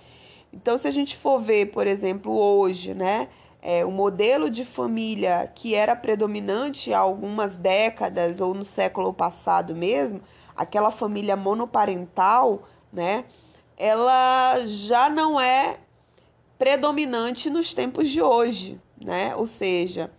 Então, 0.53 0.77
se 0.79 0.89
a 0.89 0.91
gente 0.91 1.17
for 1.17 1.41
ver, 1.41 1.67
por 1.67 1.87
exemplo, 1.87 2.33
hoje, 2.33 2.95
né, 2.95 3.29
é, 3.61 3.85
o 3.85 3.91
modelo 3.91 4.51
de 4.51 4.65
família 4.65 5.51
que 5.55 5.75
era 5.75 5.97
predominante 5.97 6.93
há 6.93 6.99
algumas 6.99 7.57
décadas 7.57 8.41
ou 8.41 8.53
no 8.55 8.65
século 8.65 9.13
passado 9.13 9.75
mesmo, 9.75 10.21
aquela 10.57 10.91
família 10.91 11.37
monoparental, 11.37 12.63
né, 12.93 13.25
ela 13.77 14.65
já 14.67 15.09
não 15.09 15.41
é 15.41 15.79
predominante 16.59 17.51
nos 17.51 17.75
tempos 17.75 18.09
de 18.09 18.23
hoje 18.23 18.81
né? 19.05 19.37
Ou 19.37 19.47
seja, 19.47 20.11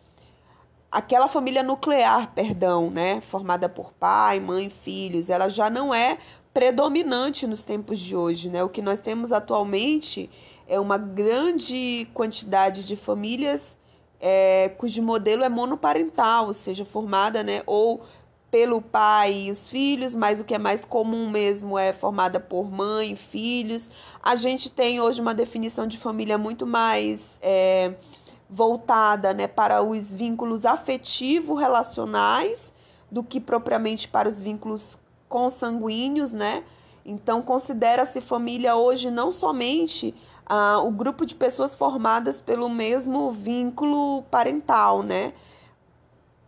aquela 0.91 1.27
família 1.27 1.63
nuclear, 1.63 2.31
perdão, 2.33 2.89
né, 2.89 3.19
formada 3.21 3.67
por 3.67 3.91
pai, 3.93 4.39
mãe, 4.39 4.69
filhos, 4.69 5.29
ela 5.29 5.49
já 5.49 5.69
não 5.69 5.93
é 5.93 6.17
predominante 6.53 7.45
nos 7.45 7.63
tempos 7.63 7.99
de 7.99 8.15
hoje, 8.15 8.49
né? 8.49 8.63
O 8.63 8.69
que 8.69 8.81
nós 8.81 8.99
temos 8.99 9.31
atualmente 9.31 10.29
é 10.67 10.79
uma 10.79 10.97
grande 10.97 12.07
quantidade 12.13 12.85
de 12.85 12.95
famílias 12.95 13.77
é, 14.21 14.69
cujo 14.77 15.01
modelo 15.03 15.43
é 15.43 15.49
monoparental, 15.49 16.47
ou 16.47 16.53
seja, 16.53 16.85
formada, 16.85 17.43
né, 17.43 17.61
ou 17.65 18.03
pelo 18.49 18.81
pai 18.81 19.47
e 19.47 19.51
os 19.51 19.67
filhos, 19.67 20.15
mas 20.15 20.39
o 20.39 20.43
que 20.43 20.53
é 20.53 20.57
mais 20.57 20.85
comum 20.85 21.29
mesmo 21.29 21.77
é 21.77 21.91
formada 21.91 22.39
por 22.39 22.71
mãe 22.71 23.11
e 23.11 23.15
filhos. 23.15 23.89
A 24.23 24.35
gente 24.35 24.69
tem 24.69 25.01
hoje 25.01 25.19
uma 25.19 25.33
definição 25.33 25.87
de 25.87 25.97
família 25.97 26.37
muito 26.37 26.65
mais 26.65 27.39
é, 27.41 27.93
voltada 28.49 29.33
né, 29.33 29.47
para 29.47 29.81
os 29.81 30.13
vínculos 30.13 30.65
afetivo-relacionais 30.65 32.73
do 33.11 33.23
que 33.23 33.39
propriamente 33.39 34.07
para 34.07 34.27
os 34.27 34.41
vínculos 34.41 34.97
consanguíneos, 35.27 36.31
né? 36.31 36.63
Então, 37.05 37.41
considera-se 37.41 38.19
família 38.19 38.75
hoje 38.75 39.11
não 39.11 39.31
somente 39.31 40.13
ah, 40.45 40.79
o 40.79 40.91
grupo 40.91 41.25
de 41.25 41.35
pessoas 41.35 41.75
formadas 41.75 42.41
pelo 42.41 42.69
mesmo 42.69 43.31
vínculo 43.31 44.23
parental, 44.23 45.03
né? 45.03 45.33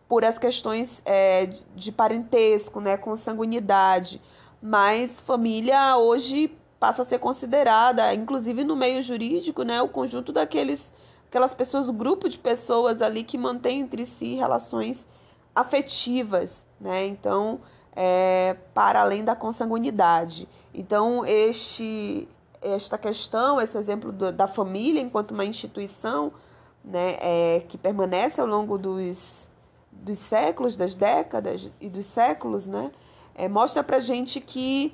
Por 0.08 0.24
as 0.24 0.38
questões 0.40 1.02
é, 1.06 1.50
de 1.76 1.92
parentesco, 1.92 2.80
né? 2.80 2.98
Consanguinidade. 2.98 4.22
Mas 4.62 5.20
família 5.20 5.98
hoje 5.98 6.56
passa 6.80 7.02
a 7.02 7.06
ser 7.06 7.20
considerada, 7.20 8.14
inclusive 8.14 8.64
no 8.64 8.76
meio 8.76 9.02
jurídico, 9.02 9.64
né? 9.64 9.82
O 9.82 9.90
conjunto 9.90 10.32
daqueles 10.32 10.92
aquelas 11.28 11.54
pessoas, 11.54 11.90
o 11.90 11.94
grupo 11.94 12.30
de 12.30 12.38
pessoas 12.38 13.02
ali 13.02 13.24
que 13.24 13.38
mantém 13.38 13.82
entre 13.82 14.06
si 14.06 14.36
relações 14.36 15.08
afetivas, 15.54 16.66
né? 16.80 17.06
Então, 17.06 17.60
é, 17.96 18.56
para 18.74 19.02
além 19.02 19.24
da 19.24 19.36
consanguinidade. 19.36 20.48
Então, 20.74 21.26
este, 21.26 22.28
esta 22.62 22.98
questão, 22.98 23.60
esse 23.60 23.78
exemplo 23.78 24.12
do, 24.12 24.32
da 24.32 24.48
família 24.48 25.02
enquanto 25.02 25.32
uma 25.32 25.44
instituição, 25.44 26.32
né, 26.86 27.18
é, 27.20 27.64
que 27.68 27.78
permanece 27.78 28.40
ao 28.40 28.48
longo 28.48 28.78
dos, 28.78 29.47
dos 30.01 30.20
séculos, 30.20 30.75
das 30.75 30.96
décadas 30.96 31.70
e 31.80 31.89
dos 31.89 32.06
séculos, 32.06 32.68
né, 32.68 32.92
é, 33.36 33.48
mostra 33.48 33.84
para 33.84 34.00
gente 34.00 34.39
que, 34.39 34.94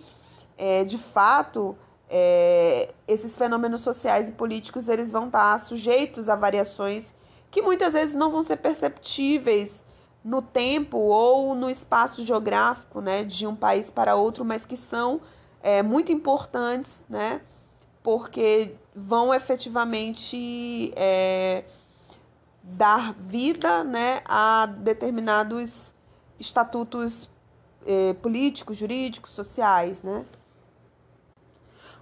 é, 0.58 0.84
de 0.84 0.98
fato, 0.98 1.78
é, 2.10 2.94
esses 3.08 3.36
fenômenos 3.36 3.82
sociais 3.82 4.30
e 4.30 4.32
políticos 4.32 4.88
eles 4.90 5.12
vão 5.12 5.28
estar 5.28 5.58
sujeitos 5.60 6.30
a 6.30 6.36
variações 6.36 7.14
que 7.50 7.62
muitas 7.62 7.94
vezes 7.94 8.16
não 8.16 8.32
vão 8.32 8.44
ser 8.44 8.58
perceptíveis 8.58 9.84
no 10.24 10.42
tempo 10.42 10.98
ou 10.98 11.54
no 11.54 11.70
espaço 11.70 12.26
geográfico 12.26 13.02
né, 13.02 13.24
de 13.24 13.46
um 13.46 13.56
país 13.56 13.92
para 13.92 14.16
outro, 14.16 14.44
mas 14.44 14.66
que 14.66 14.78
são 14.78 15.22
é, 15.62 15.84
muito 15.84 16.12
importantes, 16.12 17.04
né, 17.10 17.42
porque 18.02 18.76
vão 18.96 19.34
efetivamente 19.34 20.94
é, 20.96 21.64
dar 22.64 23.14
vida 23.14 23.84
né, 23.84 24.22
a 24.26 24.66
determinados 24.66 25.94
estatutos 26.40 27.30
é, 27.86 28.14
políticos, 28.14 28.78
jurídicos, 28.78 29.32
sociais. 29.32 30.02
Né? 30.02 30.26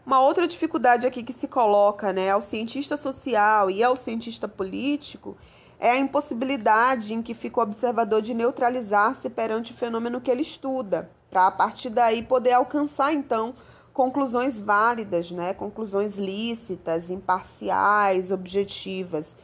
Uma 0.05 0.21
outra 0.21 0.47
dificuldade 0.47 1.07
aqui 1.07 1.23
que 1.23 1.33
se 1.33 1.47
coloca 1.47 2.13
né, 2.13 2.29
ao 2.29 2.41
cientista 2.41 2.95
social 2.95 3.71
e 3.71 3.83
ao 3.83 3.95
cientista 3.95 4.47
político 4.47 5.35
é 5.79 5.89
a 5.89 5.97
impossibilidade 5.97 7.11
em 7.11 7.23
que 7.23 7.33
fica 7.33 7.59
o 7.59 7.63
observador 7.63 8.21
de 8.21 8.35
neutralizar-se 8.35 9.27
perante 9.31 9.71
o 9.71 9.75
fenômeno 9.75 10.21
que 10.21 10.29
ele 10.29 10.43
estuda, 10.43 11.09
para 11.31 11.47
a 11.47 11.51
partir 11.51 11.89
daí 11.89 12.21
poder 12.21 12.51
alcançar 12.51 13.11
então 13.13 13.55
conclusões 13.91 14.59
válidas, 14.59 15.31
né, 15.31 15.55
conclusões 15.55 16.15
lícitas, 16.15 17.09
imparciais, 17.09 18.31
objetivas. 18.31 19.35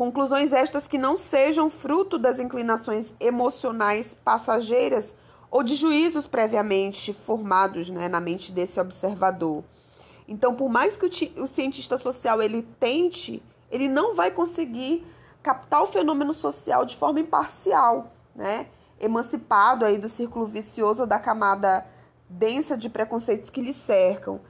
Conclusões 0.00 0.54
estas 0.54 0.88
que 0.88 0.96
não 0.96 1.18
sejam 1.18 1.68
fruto 1.68 2.16
das 2.16 2.40
inclinações 2.40 3.12
emocionais 3.20 4.16
passageiras 4.24 5.14
ou 5.50 5.62
de 5.62 5.74
juízos 5.74 6.26
previamente 6.26 7.12
formados 7.12 7.90
né, 7.90 8.08
na 8.08 8.18
mente 8.18 8.50
desse 8.50 8.80
observador. 8.80 9.62
Então, 10.26 10.54
por 10.54 10.70
mais 10.70 10.96
que 10.96 11.04
o, 11.04 11.42
o 11.42 11.46
cientista 11.46 11.98
social 11.98 12.40
ele 12.40 12.62
tente, 12.80 13.42
ele 13.70 13.88
não 13.88 14.14
vai 14.14 14.30
conseguir 14.30 15.06
captar 15.42 15.82
o 15.82 15.88
fenômeno 15.88 16.32
social 16.32 16.86
de 16.86 16.96
forma 16.96 17.20
imparcial, 17.20 18.10
né? 18.34 18.68
emancipado 18.98 19.84
aí 19.84 19.98
do 19.98 20.08
círculo 20.08 20.46
vicioso 20.46 21.02
ou 21.02 21.06
da 21.06 21.18
camada 21.18 21.86
densa 22.26 22.74
de 22.74 22.88
preconceitos 22.88 23.50
que 23.50 23.60
lhe 23.60 23.74
cercam. 23.74 24.40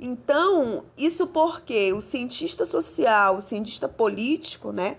Então, 0.00 0.84
isso 0.96 1.26
porque 1.26 1.92
o 1.92 2.00
cientista 2.00 2.64
social, 2.64 3.36
o 3.36 3.40
cientista 3.42 3.86
político, 3.86 4.72
né, 4.72 4.96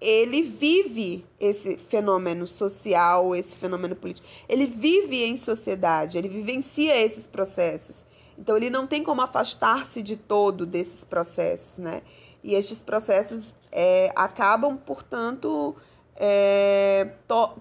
ele 0.00 0.42
vive 0.42 1.26
esse 1.40 1.76
fenômeno 1.76 2.46
social, 2.46 3.34
esse 3.34 3.56
fenômeno 3.56 3.96
político. 3.96 4.28
Ele 4.48 4.64
vive 4.66 5.24
em 5.24 5.36
sociedade, 5.36 6.16
ele 6.16 6.28
vivencia 6.28 6.96
esses 6.96 7.26
processos. 7.26 8.06
Então, 8.38 8.56
ele 8.56 8.70
não 8.70 8.86
tem 8.86 9.02
como 9.02 9.20
afastar-se 9.20 10.00
de 10.00 10.16
todo 10.16 10.64
desses 10.64 11.02
processos, 11.02 11.76
né? 11.76 12.02
E 12.44 12.54
estes 12.54 12.80
processos 12.80 13.56
é, 13.72 14.12
acabam, 14.14 14.76
portanto, 14.76 15.74
é, 16.14 17.08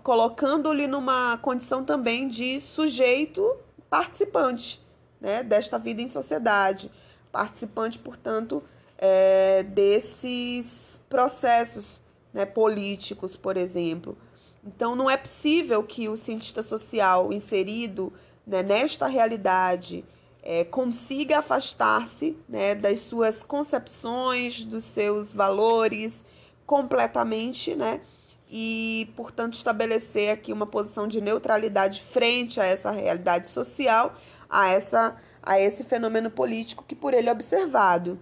colocando-lhe 0.03 0.85
numa 0.85 1.39
condição 1.39 1.83
também 1.83 2.27
de 2.27 2.61
sujeito 2.61 3.55
participante 3.89 4.85
né, 5.19 5.43
desta 5.43 5.77
vida 5.77 6.01
em 6.01 6.07
sociedade, 6.07 6.91
participante, 7.31 7.99
portanto, 7.99 8.63
é, 8.97 9.63
desses 9.63 10.99
processos 11.09 11.99
né, 12.33 12.45
políticos, 12.45 13.35
por 13.35 13.57
exemplo. 13.57 14.17
Então, 14.65 14.95
não 14.95 15.09
é 15.09 15.15
possível 15.15 15.81
que 15.83 16.09
o 16.09 16.17
cientista 16.17 16.61
social 16.61 17.31
inserido 17.31 18.11
né, 18.45 18.61
nesta 18.61 19.07
realidade 19.07 20.03
é, 20.43 20.63
consiga 20.63 21.39
afastar-se 21.39 22.37
né, 22.47 22.75
das 22.75 23.01
suas 23.01 23.43
concepções, 23.43 24.63
dos 24.63 24.83
seus 24.83 25.33
valores 25.33 26.25
completamente, 26.65 27.75
né? 27.75 28.01
E, 28.49 29.11
portanto, 29.15 29.55
estabelecer 29.55 30.31
aqui 30.31 30.53
uma 30.53 30.65
posição 30.65 31.05
de 31.05 31.19
neutralidade 31.19 32.01
frente 32.01 32.61
a 32.61 32.65
essa 32.65 32.91
realidade 32.91 33.47
social, 33.47 34.15
a, 34.49 34.69
essa, 34.69 35.15
a 35.41 35.59
esse 35.59 35.83
fenômeno 35.83 36.29
político 36.29 36.83
que 36.87 36.95
por 36.95 37.13
ele 37.13 37.29
é 37.29 37.31
observado. 37.31 38.19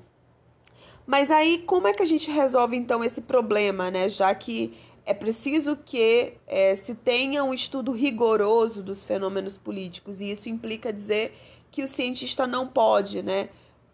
Mas 1.05 1.29
aí, 1.29 1.59
como 1.59 1.87
é 1.87 1.93
que 1.93 2.01
a 2.01 2.07
gente 2.07 2.31
resolve 2.31 2.75
então 2.75 3.03
esse 3.03 3.21
problema, 3.21 3.91
né? 3.91 4.09
Já 4.09 4.33
que 4.33 4.75
é 5.05 5.13
preciso 5.13 5.77
que 5.77 6.33
é, 6.47 6.75
se 6.75 6.95
tenha 6.95 7.43
um 7.43 7.53
estudo 7.53 7.91
rigoroso 7.91 8.81
dos 8.81 9.03
fenômenos 9.03 9.55
políticos, 9.55 10.19
e 10.19 10.31
isso 10.31 10.49
implica 10.49 10.91
dizer 10.91 11.37
que 11.71 11.83
o 11.83 11.87
cientista 11.87 12.47
não 12.47 12.67
pode, 12.67 13.21
né, 13.21 13.49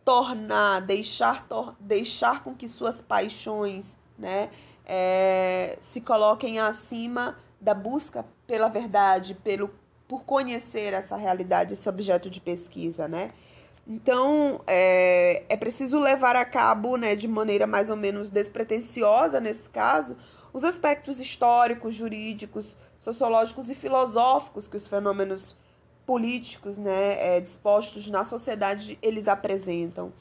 tornar, 0.05 0.79
deixar, 0.81 1.47
tor 1.47 1.75
deixar 1.79 2.43
com 2.43 2.55
que 2.55 2.67
suas 2.67 3.01
paixões, 3.01 3.95
né, 4.17 4.49
é, 4.85 5.77
se 5.81 5.99
coloquem 5.99 6.59
acima 6.59 7.37
da 7.59 7.73
busca 7.73 8.25
pela 8.47 8.69
verdade, 8.69 9.33
pelo 9.33 9.69
por 10.11 10.25
conhecer 10.25 10.91
essa 10.91 11.15
realidade, 11.15 11.71
esse 11.71 11.87
objeto 11.87 12.29
de 12.29 12.41
pesquisa, 12.41 13.07
né? 13.07 13.29
Então, 13.87 14.59
é, 14.67 15.45
é 15.47 15.55
preciso 15.55 15.97
levar 15.97 16.35
a 16.35 16.43
cabo, 16.43 16.97
né, 16.97 17.15
de 17.15 17.29
maneira 17.29 17.65
mais 17.65 17.89
ou 17.89 17.95
menos 17.95 18.29
despretensiosa, 18.29 19.39
nesse 19.39 19.69
caso, 19.69 20.17
os 20.51 20.65
aspectos 20.65 21.21
históricos, 21.21 21.95
jurídicos, 21.95 22.75
sociológicos 22.99 23.69
e 23.69 23.73
filosóficos 23.73 24.67
que 24.67 24.75
os 24.75 24.85
fenômenos 24.85 25.55
políticos, 26.05 26.77
né, 26.77 27.37
é, 27.37 27.39
dispostos 27.39 28.05
na 28.07 28.25
sociedade, 28.25 28.99
eles 29.01 29.29
apresentam. 29.29 30.11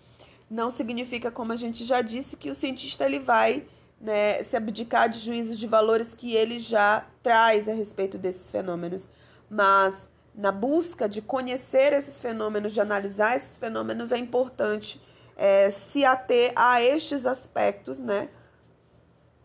Não 0.49 0.71
significa, 0.71 1.33
como 1.33 1.53
a 1.53 1.57
gente 1.57 1.85
já 1.85 2.01
disse, 2.01 2.37
que 2.37 2.49
o 2.49 2.55
cientista 2.55 3.07
ele 3.07 3.19
vai 3.19 3.65
né, 4.01 4.41
se 4.45 4.57
abdicar 4.57 5.09
de 5.09 5.19
juízos 5.19 5.59
de 5.59 5.67
valores 5.67 6.15
que 6.15 6.37
ele 6.37 6.61
já 6.61 7.05
traz 7.25 7.69
a 7.69 7.73
respeito 7.73 8.17
desses 8.17 8.49
fenômenos 8.53 9.09
mas 9.51 10.09
na 10.33 10.53
busca 10.53 11.09
de 11.09 11.21
conhecer 11.21 11.93
esses 11.93 12.21
fenômenos, 12.21 12.73
de 12.73 12.81
analisar 12.81 13.37
esses 13.37 13.57
fenômenos, 13.57 14.13
é 14.13 14.17
importante 14.17 15.03
é, 15.37 15.71
se 15.71 16.05
ater 16.05 16.53
a 16.55 16.81
estes 16.81 17.27
aspectos, 17.27 17.99
né? 17.99 18.29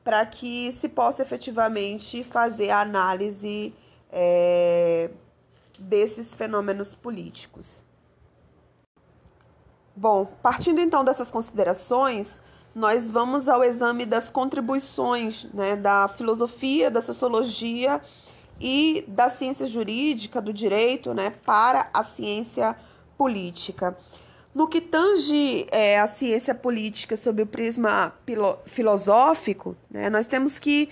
Para 0.04 0.24
que 0.26 0.72
se 0.74 0.88
possa 0.88 1.24
efetivamente 1.24 2.24
fazer 2.24 2.70
a 2.70 2.82
análise 2.82 3.74
é, 4.12 5.10
desses 5.80 6.36
fenômenos 6.36 6.94
políticos. 6.94 7.84
Bom, 9.96 10.26
partindo 10.44 10.80
então 10.80 11.04
dessas 11.04 11.32
considerações, 11.32 12.40
nós 12.76 13.10
vamos 13.10 13.48
ao 13.48 13.64
exame 13.64 14.06
das 14.06 14.30
contribuições 14.30 15.46
né, 15.54 15.78
da 15.78 16.10
filosofia, 16.10 16.92
da 16.92 17.02
sociologia 17.02 18.02
e 18.60 19.04
da 19.08 19.30
ciência 19.30 19.68
jurídica, 19.68 20.42
do 20.42 20.54
direito, 20.54 21.14
né, 21.14 21.34
para 21.46 21.90
a 21.94 22.04
ciência 22.04 22.76
política. 23.18 23.98
No 24.54 24.68
que 24.68 24.80
tange 24.80 25.68
é, 25.72 26.00
a 26.00 26.08
ciência 26.08 26.56
política 26.56 27.18
sob 27.18 27.42
o 27.42 27.46
prisma 27.46 28.14
filosófico, 28.66 29.76
né, 29.90 30.10
nós 30.10 30.28
temos 30.28 30.58
que 30.58 30.90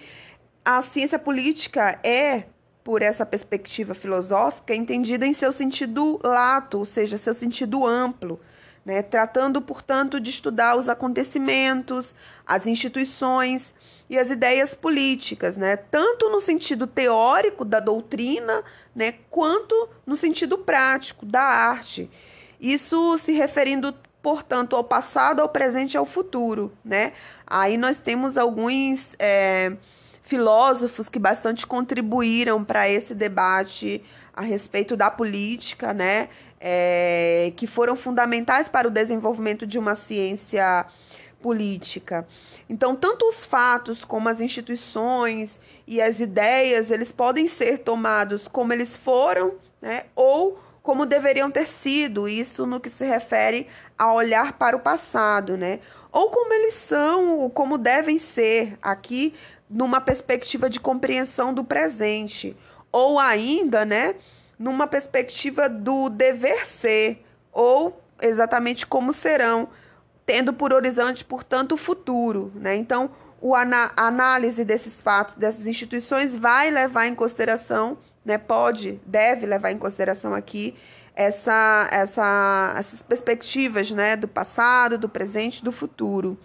a 0.65 0.81
ciência 0.81 1.17
política 1.17 1.99
é, 2.03 2.43
por 2.83 3.01
essa 3.01 3.25
perspectiva 3.25 3.93
filosófica, 3.93 4.75
entendida 4.75 5.25
em 5.25 5.33
seu 5.33 5.51
sentido 5.51 6.19
lato, 6.23 6.79
ou 6.79 6.85
seja, 6.85 7.17
seu 7.17 7.33
sentido 7.33 7.85
amplo 7.85 8.39
né, 8.85 9.01
tratando, 9.01 9.61
portanto, 9.61 10.19
de 10.19 10.29
estudar 10.29 10.75
os 10.75 10.89
acontecimentos, 10.89 12.13
as 12.45 12.67
instituições 12.67 13.73
e 14.13 14.19
as 14.19 14.29
ideias 14.29 14.75
políticas, 14.75 15.57
né, 15.57 15.75
tanto 15.75 16.29
no 16.29 16.39
sentido 16.39 16.85
teórico 16.85 17.65
da 17.65 17.79
doutrina, 17.79 18.63
né, 18.95 19.15
quanto 19.31 19.89
no 20.05 20.15
sentido 20.15 20.55
prático 20.59 21.25
da 21.25 21.41
arte. 21.41 22.07
Isso 22.61 23.17
se 23.17 23.31
referindo, 23.31 23.91
portanto, 24.21 24.75
ao 24.75 24.83
passado, 24.83 25.41
ao 25.41 25.49
presente 25.49 25.95
e 25.95 25.97
ao 25.97 26.05
futuro. 26.05 26.71
Né? 26.85 27.13
Aí 27.47 27.75
nós 27.75 27.97
temos 27.97 28.37
alguns 28.37 29.15
é, 29.17 29.73
filósofos 30.21 31.09
que 31.09 31.17
bastante 31.17 31.65
contribuíram 31.65 32.63
para 32.63 32.87
esse 32.87 33.15
debate 33.15 34.03
a 34.31 34.41
respeito 34.41 34.95
da 34.95 35.09
política, 35.09 35.91
né? 35.91 36.29
é, 36.65 37.51
que 37.57 37.65
foram 37.65 37.95
fundamentais 37.95 38.69
para 38.69 38.87
o 38.87 38.91
desenvolvimento 38.91 39.67
de 39.67 39.77
uma 39.79 39.95
ciência 39.95 40.85
política. 41.43 42.25
Então, 42.69 42.95
tanto 42.95 43.27
os 43.27 43.43
fatos 43.43 44.05
como 44.05 44.29
as 44.29 44.39
instituições 44.39 45.59
e 45.85 46.01
as 46.01 46.21
ideias, 46.21 46.89
eles 46.89 47.11
podem 47.11 47.49
ser 47.49 47.79
tomados 47.79 48.47
como 48.47 48.71
eles 48.71 48.95
foram, 48.95 49.55
né, 49.81 50.05
ou 50.15 50.57
como 50.81 51.05
deveriam 51.05 51.51
ter 51.51 51.67
sido, 51.67 52.27
isso 52.27 52.65
no 52.65 52.79
que 52.79 52.89
se 52.89 53.05
refere 53.05 53.67
a 53.97 54.13
olhar 54.13 54.53
para 54.53 54.75
o 54.75 54.81
passado, 54.81 55.55
né? 55.55 55.79
Ou 56.11 56.29
como 56.29 56.53
eles 56.53 56.73
são, 56.73 57.49
como 57.49 57.77
devem 57.77 58.19
ser, 58.19 58.77
aqui 58.81 59.33
numa 59.69 60.01
perspectiva 60.01 60.69
de 60.69 60.81
compreensão 60.81 61.53
do 61.53 61.63
presente, 61.63 62.55
ou 62.91 63.17
ainda, 63.17 63.85
né, 63.85 64.15
numa 64.59 64.85
perspectiva 64.85 65.69
do 65.69 66.09
dever 66.09 66.67
ser, 66.67 67.25
ou 67.51 67.97
exatamente 68.21 68.85
como 68.85 69.13
serão, 69.13 69.69
tendo 70.25 70.53
por 70.53 70.73
horizonte, 70.73 71.23
portanto, 71.25 71.73
o 71.73 71.77
futuro. 71.77 72.51
Né? 72.55 72.75
Então, 72.75 73.11
a 73.53 74.07
análise 74.07 74.63
desses 74.63 75.01
fatos, 75.01 75.35
dessas 75.35 75.67
instituições, 75.67 76.33
vai 76.33 76.69
levar 76.69 77.07
em 77.07 77.15
consideração, 77.15 77.97
né, 78.23 78.37
pode, 78.37 79.01
deve 79.05 79.45
levar 79.45 79.71
em 79.71 79.77
consideração 79.77 80.33
aqui 80.33 80.75
essa, 81.15 81.87
essa, 81.91 82.73
essas 82.77 83.01
perspectivas 83.01 83.91
né, 83.91 84.15
do 84.15 84.27
passado, 84.27 84.97
do 84.97 85.09
presente 85.09 85.63
do 85.63 85.71
futuro. 85.71 86.37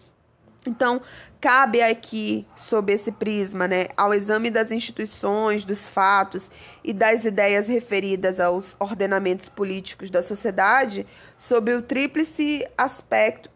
Então, 0.67 1.01
cabe 1.41 1.81
aqui, 1.81 2.45
sob 2.57 2.93
esse 2.93 3.13
prisma, 3.13 3.69
né, 3.69 3.87
ao 3.97 4.13
exame 4.13 4.51
das 4.51 4.73
instituições, 4.73 5.65
dos 5.65 5.89
fatos 5.89 6.51
e 6.83 6.93
das 6.93 7.25
ideias 7.25 7.69
referidas 7.69 8.41
aos 8.41 8.77
ordenamentos 8.79 9.49
políticos 9.49 10.11
da 10.11 10.23
sociedade, 10.23 11.07
sob 11.37 11.73
o 11.75 11.81
tríplice 11.81 12.67
aspecto 12.77 13.49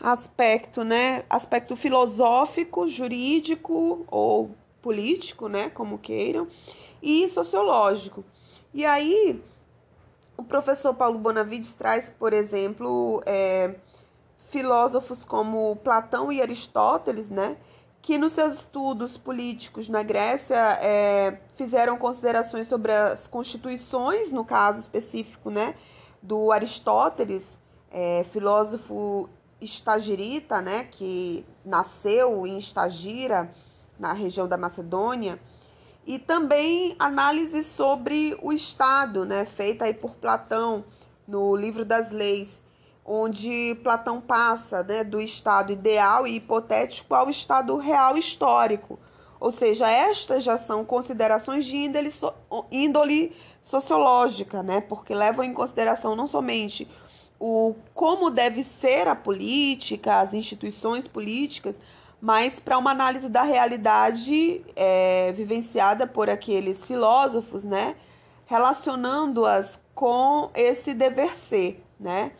aspecto, 0.00 0.82
né, 0.82 1.24
aspecto 1.28 1.76
filosófico, 1.76 2.88
jurídico 2.88 4.04
ou 4.10 4.50
político, 4.80 5.48
né, 5.48 5.68
como 5.70 5.98
queiram, 5.98 6.48
e 7.02 7.28
sociológico. 7.28 8.24
E 8.72 8.84
aí, 8.86 9.42
o 10.36 10.42
professor 10.42 10.94
Paulo 10.94 11.18
Bonavides 11.18 11.74
traz, 11.74 12.08
por 12.18 12.32
exemplo, 12.32 13.22
é, 13.26 13.74
filósofos 14.48 15.24
como 15.24 15.76
Platão 15.76 16.32
e 16.32 16.40
Aristóteles, 16.40 17.28
né, 17.28 17.56
que 18.00 18.16
nos 18.16 18.32
seus 18.32 18.54
estudos 18.54 19.18
políticos 19.18 19.86
na 19.88 20.02
Grécia 20.02 20.78
é, 20.80 21.38
fizeram 21.56 21.98
considerações 21.98 22.66
sobre 22.66 22.92
as 22.92 23.26
constituições, 23.26 24.32
no 24.32 24.44
caso 24.44 24.80
específico, 24.80 25.50
né, 25.50 25.74
do 26.22 26.50
Aristóteles, 26.50 27.60
é, 27.90 28.24
filósofo 28.32 29.28
estagirita, 29.60 30.60
né, 30.60 30.84
que 30.84 31.44
nasceu 31.64 32.46
em 32.46 32.56
Estagira, 32.56 33.52
na 33.98 34.12
região 34.12 34.48
da 34.48 34.56
Macedônia, 34.56 35.38
e 36.06 36.18
também 36.18 36.96
análise 36.98 37.62
sobre 37.62 38.36
o 38.42 38.52
Estado, 38.52 39.24
né, 39.24 39.44
feita 39.44 39.84
aí 39.84 39.94
por 39.94 40.14
Platão 40.14 40.84
no 41.28 41.54
livro 41.54 41.84
das 41.84 42.10
Leis, 42.10 42.62
onde 43.04 43.76
Platão 43.82 44.20
passa 44.20 44.82
né, 44.82 45.04
do 45.04 45.20
estado 45.20 45.72
ideal 45.72 46.26
e 46.26 46.36
hipotético 46.36 47.14
ao 47.14 47.28
estado 47.28 47.76
real 47.76 48.16
histórico. 48.16 48.98
Ou 49.38 49.50
seja, 49.50 49.90
estas 49.90 50.44
já 50.44 50.58
são 50.58 50.84
considerações 50.84 51.64
de 51.64 51.76
índole, 51.76 52.12
índole 52.70 53.36
sociológica, 53.60 54.62
né, 54.62 54.80
porque 54.80 55.14
levam 55.14 55.44
em 55.44 55.54
consideração 55.54 56.14
não 56.14 56.26
somente 56.26 56.88
o 57.40 57.74
como 57.94 58.30
deve 58.30 58.62
ser 58.62 59.08
a 59.08 59.16
política, 59.16 60.20
as 60.20 60.34
instituições 60.34 61.08
políticas, 61.08 61.74
mas 62.20 62.60
para 62.60 62.76
uma 62.76 62.90
análise 62.90 63.30
da 63.30 63.42
realidade 63.42 64.62
é, 64.76 65.32
vivenciada 65.32 66.06
por 66.06 66.28
aqueles 66.28 66.84
filósofos, 66.84 67.64
né, 67.64 67.96
relacionando-as 68.44 69.80
com 69.94 70.50
esse 70.54 70.92
dever 70.92 71.34
ser, 71.34 71.82
né? 71.98 72.32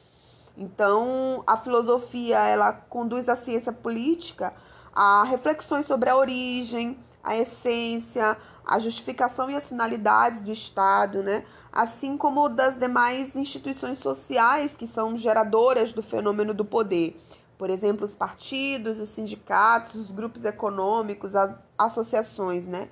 Então, 0.57 1.43
a 1.47 1.57
filosofia 1.57 2.39
ela 2.41 2.73
conduz 2.73 3.29
a 3.29 3.37
ciência 3.37 3.73
política 3.73 4.53
a 4.95 5.25
reflexões 5.25 5.87
sobre 5.87 6.11
a 6.11 6.17
origem, 6.17 6.99
a 7.23 7.37
essência, 7.37 8.37
a 8.67 8.79
justificação 8.79 9.51
e 9.51 9.57
as 9.57 9.69
finalidades 9.69 10.43
do 10.43 10.53
Estado, 10.53 11.23
né? 11.23 11.45
Assim 11.73 12.17
como 12.17 12.49
das 12.49 12.79
demais 12.79 13.37
instituições 13.37 13.99
sociais 13.99 14.75
que 14.77 14.87
são 14.87 15.17
geradoras 15.17 15.93
do 15.93 16.03
fenômeno 16.03 16.53
do 16.53 16.65
poder. 16.65 17.21
Por 17.57 17.71
exemplo, 17.71 18.05
os 18.05 18.15
partidos, 18.15 18.99
os 18.99 19.11
sindicatos, 19.11 20.01
os 20.01 20.11
grupos 20.11 20.45
econômicos, 20.45 21.37
as 21.37 21.55
associações, 21.79 22.67
né? 22.67 22.89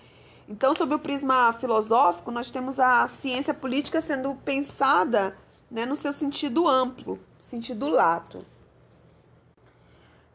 Então, 0.49 0.75
sob 0.75 0.95
o 0.95 0.99
prisma 0.99 1.53
filosófico, 1.55 2.31
nós 2.31 2.51
temos 2.51 2.81
a 2.81 3.07
ciência 3.21 3.53
política 3.53 4.01
sendo 4.01 4.35
pensada 4.45 5.37
né, 5.71 5.85
no 5.85 5.95
seu 5.95 6.13
sentido 6.13 6.67
amplo, 6.67 7.19
sentido 7.39 7.89
lato. 7.89 8.45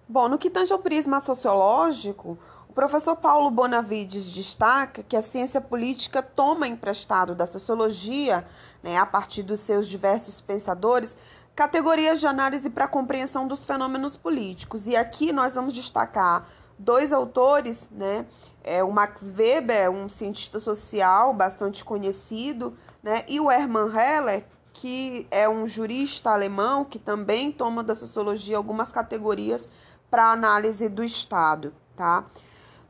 Bom, 0.07 0.27
no 0.27 0.37
que 0.37 0.49
tange 0.49 0.71
ao 0.71 0.79
prisma 0.79 1.19
sociológico, 1.19 2.37
o 2.73 2.75
professor 2.75 3.15
Paulo 3.15 3.51
Bonavides 3.51 4.31
destaca 4.31 5.03
que 5.03 5.15
a 5.15 5.21
ciência 5.21 5.61
política 5.61 6.23
toma 6.23 6.67
emprestado 6.67 7.35
da 7.35 7.45
sociologia, 7.45 8.43
né, 8.81 8.97
a 8.97 9.05
partir 9.05 9.43
dos 9.43 9.59
seus 9.59 9.87
diversos 9.87 10.41
pensadores, 10.41 11.15
categorias 11.55 12.19
de 12.19 12.25
análise 12.25 12.71
para 12.71 12.87
compreensão 12.87 13.47
dos 13.47 13.63
fenômenos 13.63 14.17
políticos. 14.17 14.87
E 14.87 14.95
aqui 14.95 15.31
nós 15.31 15.53
vamos 15.53 15.71
destacar 15.71 16.47
dois 16.79 17.13
autores, 17.13 17.87
né? 17.91 18.25
É 18.63 18.83
o 18.83 18.91
Max 18.91 19.21
Weber, 19.21 19.91
um 19.91 20.09
cientista 20.09 20.59
social 20.59 21.31
bastante 21.31 21.85
conhecido, 21.85 22.75
né? 23.03 23.23
E 23.27 23.39
o 23.39 23.51
Hermann 23.51 23.95
Heller, 23.95 24.47
que 24.73 25.27
é 25.29 25.47
um 25.47 25.67
jurista 25.67 26.31
alemão 26.31 26.83
que 26.83 26.97
também 26.97 27.51
toma 27.51 27.83
da 27.83 27.93
sociologia 27.93 28.57
algumas 28.57 28.91
categorias 28.91 29.69
para 30.09 30.31
análise 30.31 30.89
do 30.89 31.03
Estado, 31.03 31.71
tá? 31.95 32.25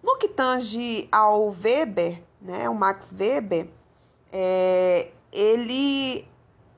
No 0.03 0.17
que 0.17 0.27
tange 0.27 1.07
ao 1.09 1.55
Weber, 1.63 2.21
né, 2.41 2.67
o 2.67 2.75
Max 2.75 3.07
Weber, 3.17 3.69
é, 4.31 5.07
ele 5.31 6.27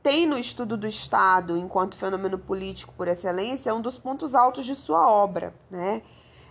tem 0.03 0.27
no 0.27 0.37
estudo 0.37 0.77
do 0.77 0.87
Estado 0.87 1.57
enquanto 1.57 1.97
fenômeno 1.97 2.37
político 2.37 2.93
por 2.95 3.07
excelência 3.07 3.73
um 3.73 3.81
dos 3.81 3.97
pontos 3.97 4.35
altos 4.35 4.63
de 4.63 4.75
sua 4.75 5.09
obra, 5.09 5.51
né? 5.71 6.03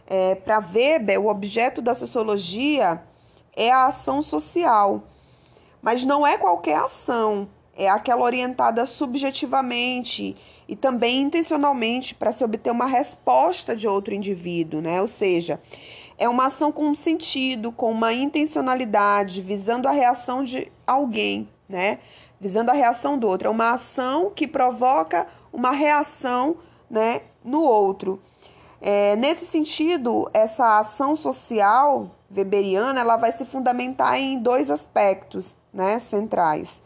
É, 0.06 0.34
para 0.34 0.58
Weber, 0.58 1.20
o 1.20 1.28
objeto 1.28 1.80
da 1.80 1.94
sociologia 1.94 3.00
é 3.54 3.70
a 3.70 3.86
ação 3.86 4.20
social, 4.20 5.04
mas 5.80 6.04
não 6.04 6.26
é 6.26 6.36
qualquer 6.36 6.78
ação, 6.78 7.48
é 7.76 7.88
aquela 7.88 8.24
orientada 8.24 8.84
subjetivamente 8.86 10.36
e 10.66 10.74
também 10.74 11.22
intencionalmente 11.22 12.14
para 12.14 12.32
se 12.32 12.42
obter 12.42 12.70
uma 12.70 12.86
resposta 12.86 13.76
de 13.76 13.86
outro 13.86 14.12
indivíduo, 14.12 14.80
né? 14.80 15.00
Ou 15.00 15.06
seja, 15.06 15.60
é 16.16 16.28
uma 16.28 16.46
ação 16.46 16.70
com 16.70 16.94
sentido, 16.94 17.72
com 17.72 17.90
uma 17.90 18.12
intencionalidade, 18.12 19.40
visando 19.40 19.88
a 19.88 19.90
reação 19.90 20.44
de 20.44 20.70
alguém, 20.86 21.48
né? 21.68 21.98
Visando 22.40 22.70
a 22.70 22.74
reação 22.74 23.18
do 23.18 23.26
outro. 23.26 23.48
É 23.48 23.50
uma 23.50 23.72
ação 23.72 24.30
que 24.30 24.46
provoca 24.46 25.26
uma 25.52 25.70
reação, 25.70 26.56
né, 26.90 27.22
no 27.44 27.62
outro. 27.62 28.20
É, 28.80 29.16
nesse 29.16 29.46
sentido, 29.46 30.28
essa 30.34 30.78
ação 30.78 31.16
social 31.16 32.10
weberiana 32.34 33.00
ela 33.00 33.16
vai 33.16 33.32
se 33.32 33.44
fundamentar 33.44 34.18
em 34.18 34.38
dois 34.38 34.68
aspectos 34.68 35.56
né, 35.72 35.98
centrais. 36.00 36.82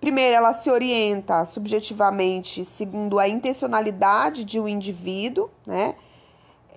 Primeiro, 0.00 0.36
ela 0.36 0.52
se 0.52 0.70
orienta 0.70 1.44
subjetivamente 1.44 2.64
segundo 2.64 3.18
a 3.18 3.28
intencionalidade 3.28 4.44
de 4.44 4.60
um 4.60 4.68
indivíduo, 4.68 5.50
né? 5.66 5.94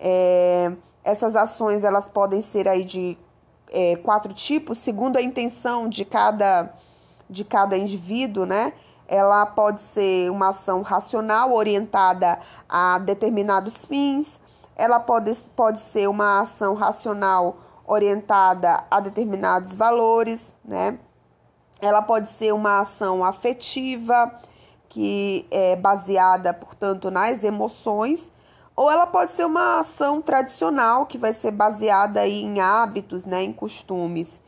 É, 0.02 0.72
essas 1.04 1.36
ações 1.36 1.84
elas 1.84 2.08
podem 2.08 2.42
ser 2.42 2.68
aí 2.68 2.84
de 2.84 3.18
é, 3.72 3.96
quatro 3.98 4.34
tipos, 4.34 4.78
segundo 4.78 5.18
a 5.18 5.22
intenção 5.22 5.88
de 5.88 6.04
cada, 6.04 6.74
de 7.30 7.44
cada 7.44 7.78
indivíduo, 7.78 8.46
né? 8.46 8.74
Ela 9.08 9.46
pode 9.46 9.82
ser 9.82 10.30
uma 10.32 10.50
ação 10.50 10.82
racional 10.82 11.54
orientada 11.54 12.40
a 12.68 13.00
determinados 13.00 13.86
fins, 13.86 14.40
ela 14.76 15.00
pode, 15.00 15.36
pode 15.56 15.80
ser 15.80 16.08
uma 16.08 16.42
ação 16.42 16.74
racional 16.74 17.58
orientada 17.86 18.84
a 18.90 19.00
determinados 19.00 19.76
valores, 19.76 20.56
né? 20.64 21.00
Ela 21.82 22.02
pode 22.02 22.30
ser 22.34 22.54
uma 22.54 22.82
ação 22.82 23.24
afetiva, 23.26 24.32
que 24.88 25.48
é 25.50 25.76
baseada, 25.76 26.54
portanto, 26.54 27.10
nas 27.10 27.44
emoções, 27.44 28.32
ou 28.80 28.90
ela 28.90 29.06
pode 29.06 29.32
ser 29.32 29.46
uma 29.46 29.82
ação 29.82 30.22
tradicional, 30.22 31.06
que 31.06 31.18
vai 31.18 31.34
ser 31.34 31.52
baseada 31.52 32.22
aí 32.22 32.42
em 32.42 32.62
hábitos, 32.62 33.26
né, 33.26 33.44
em 33.44 33.52
costumes. 33.52 34.42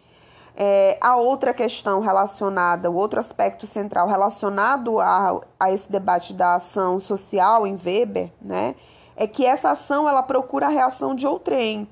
É, 0.56 0.98
a 1.02 1.18
outra 1.18 1.54
questão 1.54 2.00
relacionada, 2.00 2.90
o 2.90 2.96
outro 2.96 3.20
aspecto 3.20 3.68
central 3.68 4.08
relacionado 4.08 5.02
a, 5.02 5.42
a 5.60 5.74
esse 5.74 5.92
debate 5.92 6.34
da 6.34 6.56
ação 6.56 6.98
social 6.98 7.68
em 7.68 7.76
Weber, 7.76 8.32
né, 8.42 8.76
é 9.18 9.28
que 9.28 9.46
essa 9.46 9.72
ação 9.72 10.08
ela 10.08 10.24
procura 10.24 10.68
a 10.68 10.70
reação 10.70 11.14
de 11.14 11.28
outrem 11.28 11.86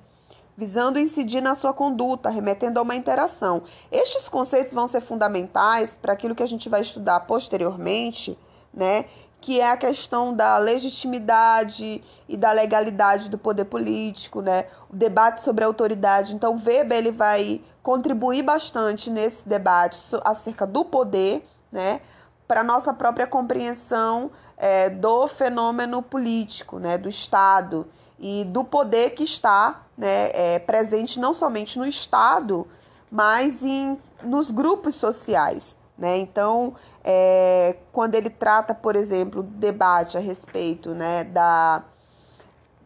visando 0.55 0.97
incidir 0.97 1.41
na 1.41 1.55
sua 1.55 1.73
conduta, 1.73 2.29
remetendo 2.29 2.79
a 2.79 2.83
uma 2.83 2.95
interação. 2.95 3.63
Estes 3.91 4.29
conceitos 4.29 4.71
vão 4.73 4.87
ser 4.87 5.01
fundamentais 5.01 5.89
para 6.01 6.13
aquilo 6.13 6.33
que 6.33 6.43
a 6.43 6.47
gente 6.47 6.69
vai 6.69 6.79
estudar 6.79 7.19
posteriormente, 7.21 8.39
né? 8.73 9.05
Que 9.41 9.61
é 9.61 9.71
a 9.71 9.77
questão 9.77 10.33
da 10.33 10.57
legitimidade 10.57 12.03
e 12.27 12.35
da 12.35 12.51
legalidade 12.51 13.29
do 13.29 13.37
poder 13.37 13.65
político, 13.65 14.41
né? 14.41 14.65
O 14.89 14.95
debate 14.95 15.41
sobre 15.41 15.63
a 15.63 15.67
autoridade. 15.67 16.35
Então, 16.35 16.55
Weber 16.55 16.97
ele 16.97 17.11
vai 17.11 17.61
contribuir 17.81 18.43
bastante 18.43 19.09
nesse 19.09 19.47
debate 19.47 19.97
acerca 20.23 20.67
do 20.67 20.83
poder, 20.83 21.47
né? 21.71 22.01
Para 22.47 22.63
nossa 22.63 22.93
própria 22.93 23.25
compreensão 23.25 24.31
é, 24.57 24.89
do 24.89 25.27
fenômeno 25.27 26.01
político, 26.01 26.79
né? 26.79 26.97
Do 26.97 27.07
Estado 27.07 27.87
e 28.19 28.43
do 28.43 28.63
poder 28.63 29.11
que 29.11 29.23
está 29.23 29.83
né, 29.97 30.29
é, 30.33 30.59
presente 30.59 31.19
não 31.19 31.33
somente 31.33 31.79
no 31.79 31.85
Estado, 31.85 32.67
mas 33.09 33.63
em, 33.63 33.97
nos 34.23 34.51
grupos 34.51 34.95
sociais. 34.95 35.75
Né? 35.99 36.17
Então, 36.17 36.73
é, 37.03 37.75
quando 37.91 38.15
ele 38.15 38.29
trata, 38.29 38.73
por 38.73 38.95
exemplo, 38.95 39.43
debate 39.43 40.17
a 40.17 40.21
respeito 40.21 40.91
né, 40.91 41.25
da, 41.25 41.83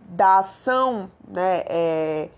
da 0.01 0.39
ação, 0.39 1.11
né, 1.27 1.63
é, 1.67 2.29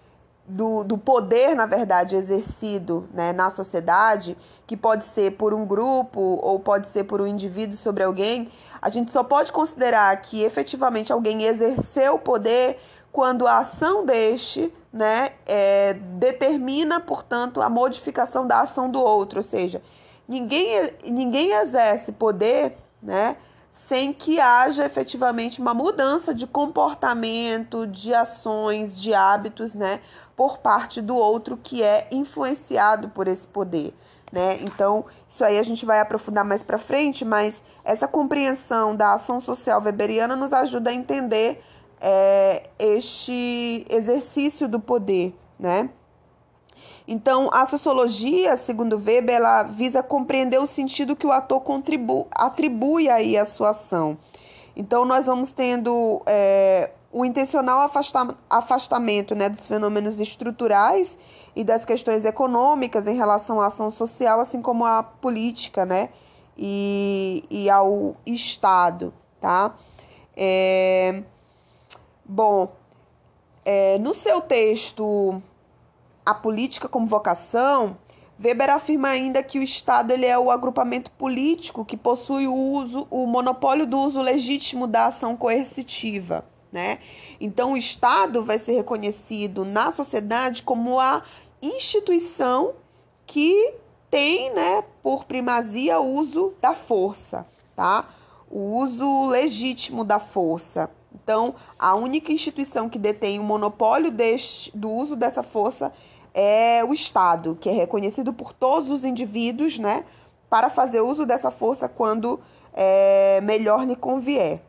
do, 0.45 0.83
do 0.83 0.97
poder, 0.97 1.55
na 1.55 1.65
verdade, 1.65 2.17
exercido 2.17 3.07
né, 3.13 3.31
na 3.31 3.49
sociedade, 3.49 4.37
que 4.67 4.75
pode 4.75 5.05
ser 5.05 5.31
por 5.37 5.53
um 5.53 5.65
grupo 5.65 6.19
ou 6.19 6.59
pode 6.59 6.87
ser 6.87 7.05
por 7.05 7.21
um 7.21 7.27
indivíduo 7.27 7.77
sobre 7.77 8.03
alguém, 8.03 8.51
a 8.81 8.89
gente 8.89 9.11
só 9.11 9.23
pode 9.23 9.51
considerar 9.51 10.15
que 10.21 10.43
efetivamente 10.43 11.13
alguém 11.13 11.43
exerceu 11.43 12.15
o 12.15 12.19
poder 12.19 12.79
quando 13.11 13.47
a 13.47 13.59
ação 13.59 14.05
deste 14.05 14.73
né, 14.91 15.29
é, 15.45 15.93
determina, 15.93 16.99
portanto, 16.99 17.61
a 17.61 17.69
modificação 17.69 18.45
da 18.45 18.59
ação 18.59 18.89
do 18.91 18.99
outro. 18.99 19.39
Ou 19.39 19.43
seja, 19.43 19.81
ninguém, 20.27 20.91
ninguém 21.05 21.51
exerce 21.51 22.11
poder 22.11 22.77
né, 23.01 23.37
sem 23.71 24.13
que 24.13 24.39
haja 24.39 24.85
efetivamente 24.85 25.59
uma 25.59 25.73
mudança 25.73 26.33
de 26.33 26.47
comportamento, 26.47 27.85
de 27.85 28.13
ações, 28.13 28.99
de 28.99 29.13
hábitos, 29.13 29.73
né, 29.73 29.99
por 30.35 30.57
parte 30.57 31.01
do 31.01 31.15
outro 31.15 31.57
que 31.57 31.83
é 31.83 32.07
influenciado 32.11 33.09
por 33.09 33.27
esse 33.27 33.47
poder, 33.47 33.93
né? 34.31 34.57
Então, 34.61 35.05
isso 35.27 35.43
aí 35.43 35.57
a 35.57 35.63
gente 35.63 35.85
vai 35.85 35.99
aprofundar 35.99 36.43
mais 36.43 36.61
para 36.61 36.77
frente, 36.77 37.23
mas 37.23 37.63
essa 37.83 38.07
compreensão 38.07 38.95
da 38.95 39.13
ação 39.13 39.39
social 39.39 39.81
weberiana 39.81 40.35
nos 40.35 40.51
ajuda 40.51 40.89
a 40.89 40.93
entender 40.93 41.63
é, 42.01 42.69
este 42.77 43.85
exercício 43.89 44.67
do 44.67 44.79
poder, 44.79 45.33
né? 45.59 45.89
Então, 47.07 47.49
a 47.53 47.65
sociologia, 47.67 48.57
segundo 48.57 48.97
Weber, 48.97 49.35
ela 49.35 49.63
visa 49.63 50.01
compreender 50.01 50.59
o 50.59 50.65
sentido 50.65 51.15
que 51.15 51.27
o 51.27 51.31
ator 51.31 51.61
contribui, 51.61 52.25
atribui 52.31 53.09
aí 53.09 53.37
à 53.37 53.45
sua 53.45 53.69
ação. 53.69 54.17
Então, 54.75 55.05
nós 55.05 55.25
vamos 55.25 55.51
tendo 55.51 56.21
é, 56.25 56.89
o 57.11 57.23
intencional 57.23 57.81
afasta, 57.81 58.35
afastamento 58.49 59.35
né, 59.35 59.49
dos 59.49 59.67
fenômenos 59.67 60.19
estruturais 60.19 61.17
e 61.55 61.63
das 61.63 61.85
questões 61.85 62.25
econômicas 62.25 63.07
em 63.07 63.15
relação 63.15 63.61
à 63.61 63.67
ação 63.67 63.89
social, 63.91 64.39
assim 64.39 64.61
como 64.61 64.83
à 64.83 65.03
política 65.03 65.85
né, 65.85 66.09
e, 66.57 67.45
e 67.49 67.69
ao 67.69 68.17
Estado. 68.25 69.13
Tá? 69.39 69.75
É, 70.35 71.21
bom, 72.25 72.73
é, 73.63 73.99
no 73.99 74.13
seu 74.13 74.41
texto 74.41 75.41
a 76.25 76.33
política 76.33 76.89
como 76.89 77.05
vocação, 77.05 77.97
Weber 78.43 78.69
afirma 78.69 79.09
ainda 79.09 79.41
que 79.41 79.57
o 79.57 79.63
Estado 79.63 80.11
ele 80.11 80.25
é 80.25 80.37
o 80.37 80.51
agrupamento 80.51 81.09
político 81.11 81.85
que 81.85 81.95
possui 81.95 82.47
o 82.47 82.53
uso, 82.53 83.07
o 83.09 83.25
monopólio 83.25 83.85
do 83.85 83.97
uso 83.97 84.21
legítimo 84.21 84.87
da 84.87 85.05
ação 85.05 85.37
coercitiva, 85.37 86.43
né? 86.71 86.99
Então 87.39 87.73
o 87.73 87.77
Estado 87.77 88.43
vai 88.43 88.57
ser 88.57 88.73
reconhecido 88.73 89.63
na 89.63 89.91
sociedade 89.91 90.63
como 90.63 90.99
a 90.99 91.23
instituição 91.61 92.73
que 93.25 93.73
tem, 94.09 94.53
né, 94.53 94.83
por 95.01 95.25
primazia 95.25 95.99
o 95.99 96.15
uso 96.15 96.53
da 96.61 96.73
força, 96.73 97.45
tá? 97.75 98.07
O 98.49 98.77
uso 98.77 99.27
legítimo 99.27 100.03
da 100.03 100.19
força. 100.19 100.89
Então, 101.13 101.55
a 101.79 101.95
única 101.95 102.31
instituição 102.31 102.89
que 102.89 102.99
detém 102.99 103.39
o 103.39 103.43
monopólio 103.43 104.11
deste, 104.11 104.75
do 104.77 104.89
uso 104.91 105.15
dessa 105.15 105.41
força 105.41 105.87
é 105.87 105.95
o 106.87 106.93
Estado, 106.93 107.57
que 107.59 107.69
é 107.69 107.71
reconhecido 107.71 108.33
por 108.33 108.51
todos 108.53 108.89
os 108.89 109.05
indivíduos, 109.05 109.79
né, 109.79 110.03
para 110.49 110.69
fazer 110.69 111.01
uso 111.01 111.25
dessa 111.25 111.49
força 111.49 111.87
quando 111.87 112.39
é, 112.73 113.39
melhor 113.41 113.85
lhe 113.85 113.95
convier. 113.95 114.61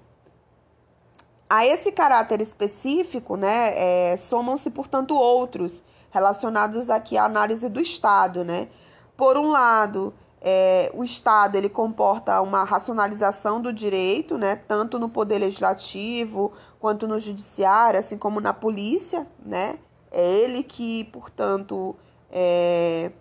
A 1.48 1.64
esse 1.64 1.92
caráter 1.92 2.40
específico, 2.40 3.36
né, 3.36 4.12
é, 4.12 4.16
somam-se, 4.16 4.70
portanto, 4.70 5.14
outros 5.14 5.82
relacionados 6.10 6.90
aqui 6.90 7.16
à 7.16 7.24
análise 7.24 7.68
do 7.68 7.80
Estado, 7.80 8.44
né. 8.44 8.68
Por 9.16 9.36
um 9.36 9.50
lado, 9.50 10.12
é, 10.40 10.90
o 10.94 11.02
Estado 11.02 11.56
ele 11.56 11.68
comporta 11.68 12.40
uma 12.40 12.64
racionalização 12.64 13.60
do 13.60 13.72
direito, 13.72 14.38
né, 14.38 14.56
tanto 14.56 14.98
no 14.98 15.08
poder 15.08 15.38
legislativo 15.38 16.52
quanto 16.78 17.08
no 17.08 17.18
judiciário, 17.18 17.98
assim 17.98 18.18
como 18.18 18.40
na 18.40 18.52
polícia, 18.52 19.26
né, 19.44 19.78
é 20.16 20.38
ele 20.38 20.62
que, 20.62 21.04
portanto, 21.04 21.94
é, 22.30 23.12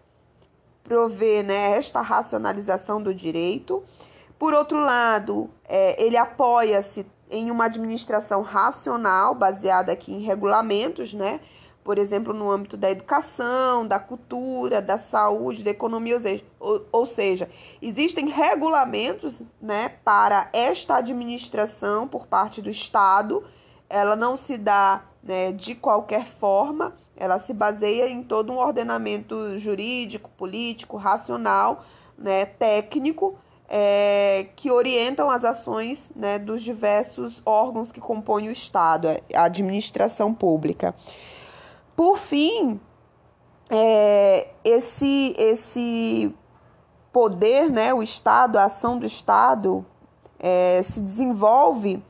provê 0.81 1.43
né, 1.43 1.71
esta 1.75 1.99
racionalização 1.99 3.01
do 3.03 3.13
direito. 3.13 3.83
Por 4.39 4.53
outro 4.53 4.79
lado, 4.79 5.49
é, 5.67 6.01
ele 6.01 6.15
apoia-se 6.15 7.05
em 7.29 7.51
uma 7.51 7.65
administração 7.65 8.41
racional, 8.41 9.35
baseada 9.35 9.91
aqui 9.91 10.13
em 10.13 10.21
regulamentos, 10.21 11.13
né? 11.13 11.41
Por 11.83 11.97
exemplo, 11.97 12.33
no 12.33 12.49
âmbito 12.49 12.77
da 12.77 12.89
educação, 12.89 13.85
da 13.85 13.99
cultura, 13.99 14.81
da 14.81 14.97
saúde, 14.97 15.65
da 15.65 15.71
economia, 15.71 16.15
ou 16.15 16.21
seja, 16.21 16.43
ou, 16.91 17.05
seja, 17.05 17.49
existem 17.81 18.29
regulamentos 18.29 19.43
né, 19.61 19.89
para 20.03 20.49
esta 20.53 20.95
administração 20.95 22.07
por 22.07 22.25
parte 22.25 22.61
do 22.61 22.69
Estado. 22.69 23.43
Ela 23.89 24.15
não 24.15 24.35
se 24.35 24.57
dá 24.57 25.03
né, 25.25 25.51
de 25.51 25.73
qualquer 25.73 26.27
forma, 26.27 26.93
ela 27.17 27.39
se 27.39 27.53
baseia 27.53 28.07
em 28.07 28.21
todo 28.21 28.53
um 28.53 28.57
ordenamento 28.57 29.57
jurídico, 29.57 30.29
político, 30.37 30.97
racional, 30.97 31.83
né, 32.17 32.45
técnico, 32.45 33.35
é, 33.67 34.47
que 34.55 34.69
orientam 34.69 35.29
as 35.31 35.43
ações 35.43 36.11
né, 36.15 36.37
dos 36.37 36.61
diversos 36.61 37.41
órgãos 37.43 37.91
que 37.91 37.99
compõem 37.99 38.49
o 38.49 38.51
Estado, 38.51 39.07
a 39.33 39.43
administração 39.43 40.33
pública. 40.33 40.93
Por 41.95 42.17
fim, 42.17 42.79
é, 43.71 44.49
esse, 44.63 45.33
esse 45.39 46.31
poder, 47.11 47.71
né, 47.71 47.93
o 47.93 48.03
Estado, 48.03 48.57
a 48.57 48.65
ação 48.65 48.99
do 48.99 49.05
Estado, 49.05 49.83
é, 50.37 50.83
se 50.83 51.01
desenvolve 51.01 52.03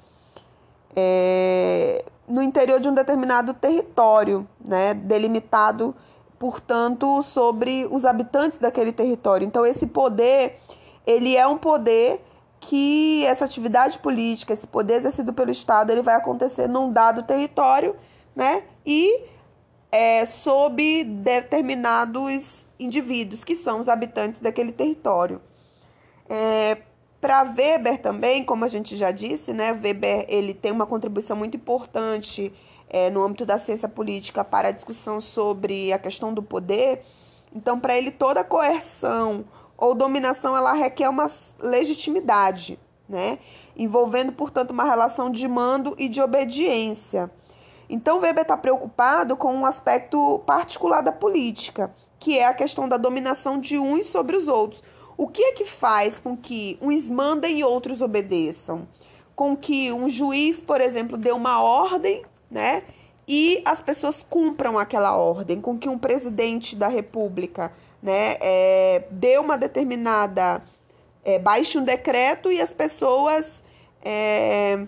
é, 0.95 2.04
no 2.28 2.42
interior 2.42 2.80
de 2.80 2.90
um 2.90 2.94
determinado 2.94 3.54
território, 3.54 4.48
né, 4.66 4.94
delimitado, 4.94 5.96
portanto, 6.40 7.22
sobre 7.24 7.88
os 7.92 8.06
habitantes 8.06 8.58
daquele 8.58 8.92
território. 8.92 9.46
Então, 9.46 9.66
esse 9.66 9.88
poder, 9.88 10.60
ele 11.06 11.36
é 11.36 11.46
um 11.48 11.58
poder 11.58 12.24
que 12.60 13.26
essa 13.26 13.46
atividade 13.46 14.00
política, 14.00 14.54
esse 14.54 14.66
poder 14.66 14.96
exercido 14.96 15.34
pelo 15.34 15.52
Estado, 15.52 15.92
ele 15.92 16.02
vai 16.02 16.16
acontecer 16.16 16.68
num 16.68 16.92
dado 16.92 17.24
território, 17.24 17.96
né, 18.36 18.64
e 18.86 19.24
é, 19.92 20.26
sob 20.26 21.04
determinados 21.04 22.66
indivíduos, 22.80 23.44
que 23.44 23.56
são 23.56 23.80
os 23.80 23.88
habitantes 23.88 24.42
daquele 24.42 24.72
território. 24.72 25.42
É, 26.28 26.78
para 27.19 27.41
Weber 27.43 28.01
também, 28.01 28.43
como 28.43 28.65
a 28.65 28.67
gente 28.67 28.95
já 28.95 29.12
disse, 29.12 29.54
né, 29.54 29.71
Weber 29.71 30.25
ele 30.28 30.54
tem 30.54 30.71
uma 30.71 30.86
contribuição 30.86 31.36
muito 31.36 31.58
importante 31.58 32.54
é, 32.89 33.10
no 33.10 33.23
âmbito 33.23 33.45
da 33.45 33.58
ciência 33.58 33.89
política 33.89 34.43
para 34.43 34.67
a 34.67 34.71
discussão 34.71 35.19
sobre 35.19 35.91
a 35.91 35.97
questão 35.97 36.34
do 36.34 36.43
poder. 36.43 37.04
Então, 37.54 37.80
para 37.80 37.97
ele, 37.97 38.12
toda 38.12 38.43
coerção 38.43 39.45
ou 39.78 39.95
dominação 39.95 40.56
ela 40.56 40.73
requer 40.73 41.10
uma 41.10 41.30
legitimidade, 41.60 42.80
né, 43.08 43.39
envolvendo, 43.75 44.32
portanto, 44.32 44.71
uma 44.71 44.84
relação 44.84 45.30
de 45.30 45.47
mando 45.47 45.95
e 45.97 46.08
de 46.08 46.21
obediência. 46.21 47.30
Então, 47.89 48.19
Weber 48.19 48.41
está 48.43 48.58
preocupado 48.58 49.38
com 49.38 49.54
um 49.54 49.65
aspecto 49.65 50.39
particular 50.45 51.01
da 51.01 51.12
política, 51.12 51.93
que 52.19 52.38
é 52.38 52.45
a 52.45 52.54
questão 52.54 52.88
da 52.88 52.97
dominação 52.97 53.60
de 53.60 53.78
uns 53.78 54.08
sobre 54.08 54.36
os 54.36 54.47
outros 54.47 54.84
o 55.17 55.28
que 55.28 55.41
é 55.41 55.51
que 55.54 55.65
faz 55.65 56.19
com 56.19 56.36
que 56.36 56.78
uns 56.82 57.10
mandem 57.10 57.60
e 57.60 57.63
outros 57.63 58.01
obedeçam? 58.01 58.88
Com 59.36 59.56
que 59.56 59.91
um 59.91 60.10
juiz, 60.10 60.60
por 60.60 60.82
exemplo, 60.82 61.17
dê 61.17 61.32
uma 61.32 61.62
ordem, 61.62 62.23
né? 62.49 62.84
E 63.28 63.62
as 63.65 63.82
pessoas 63.82 64.25
cumpram 64.28 64.78
aquela 64.78 65.15
ordem, 65.15 65.60
com 65.60 65.78
que 65.78 65.89
um 65.89 65.97
presidente 65.97 66.75
da 66.75 66.88
república, 66.88 67.71
né, 68.01 68.38
é, 68.39 69.08
dê 69.10 69.38
uma 69.38 69.58
determinada. 69.58 70.62
É, 71.23 71.39
baixe 71.39 71.80
um 71.80 71.84
decreto 71.84 72.51
e 72.51 72.62
as 72.62 72.71
pessoas 72.71 73.63
é, 73.99 74.86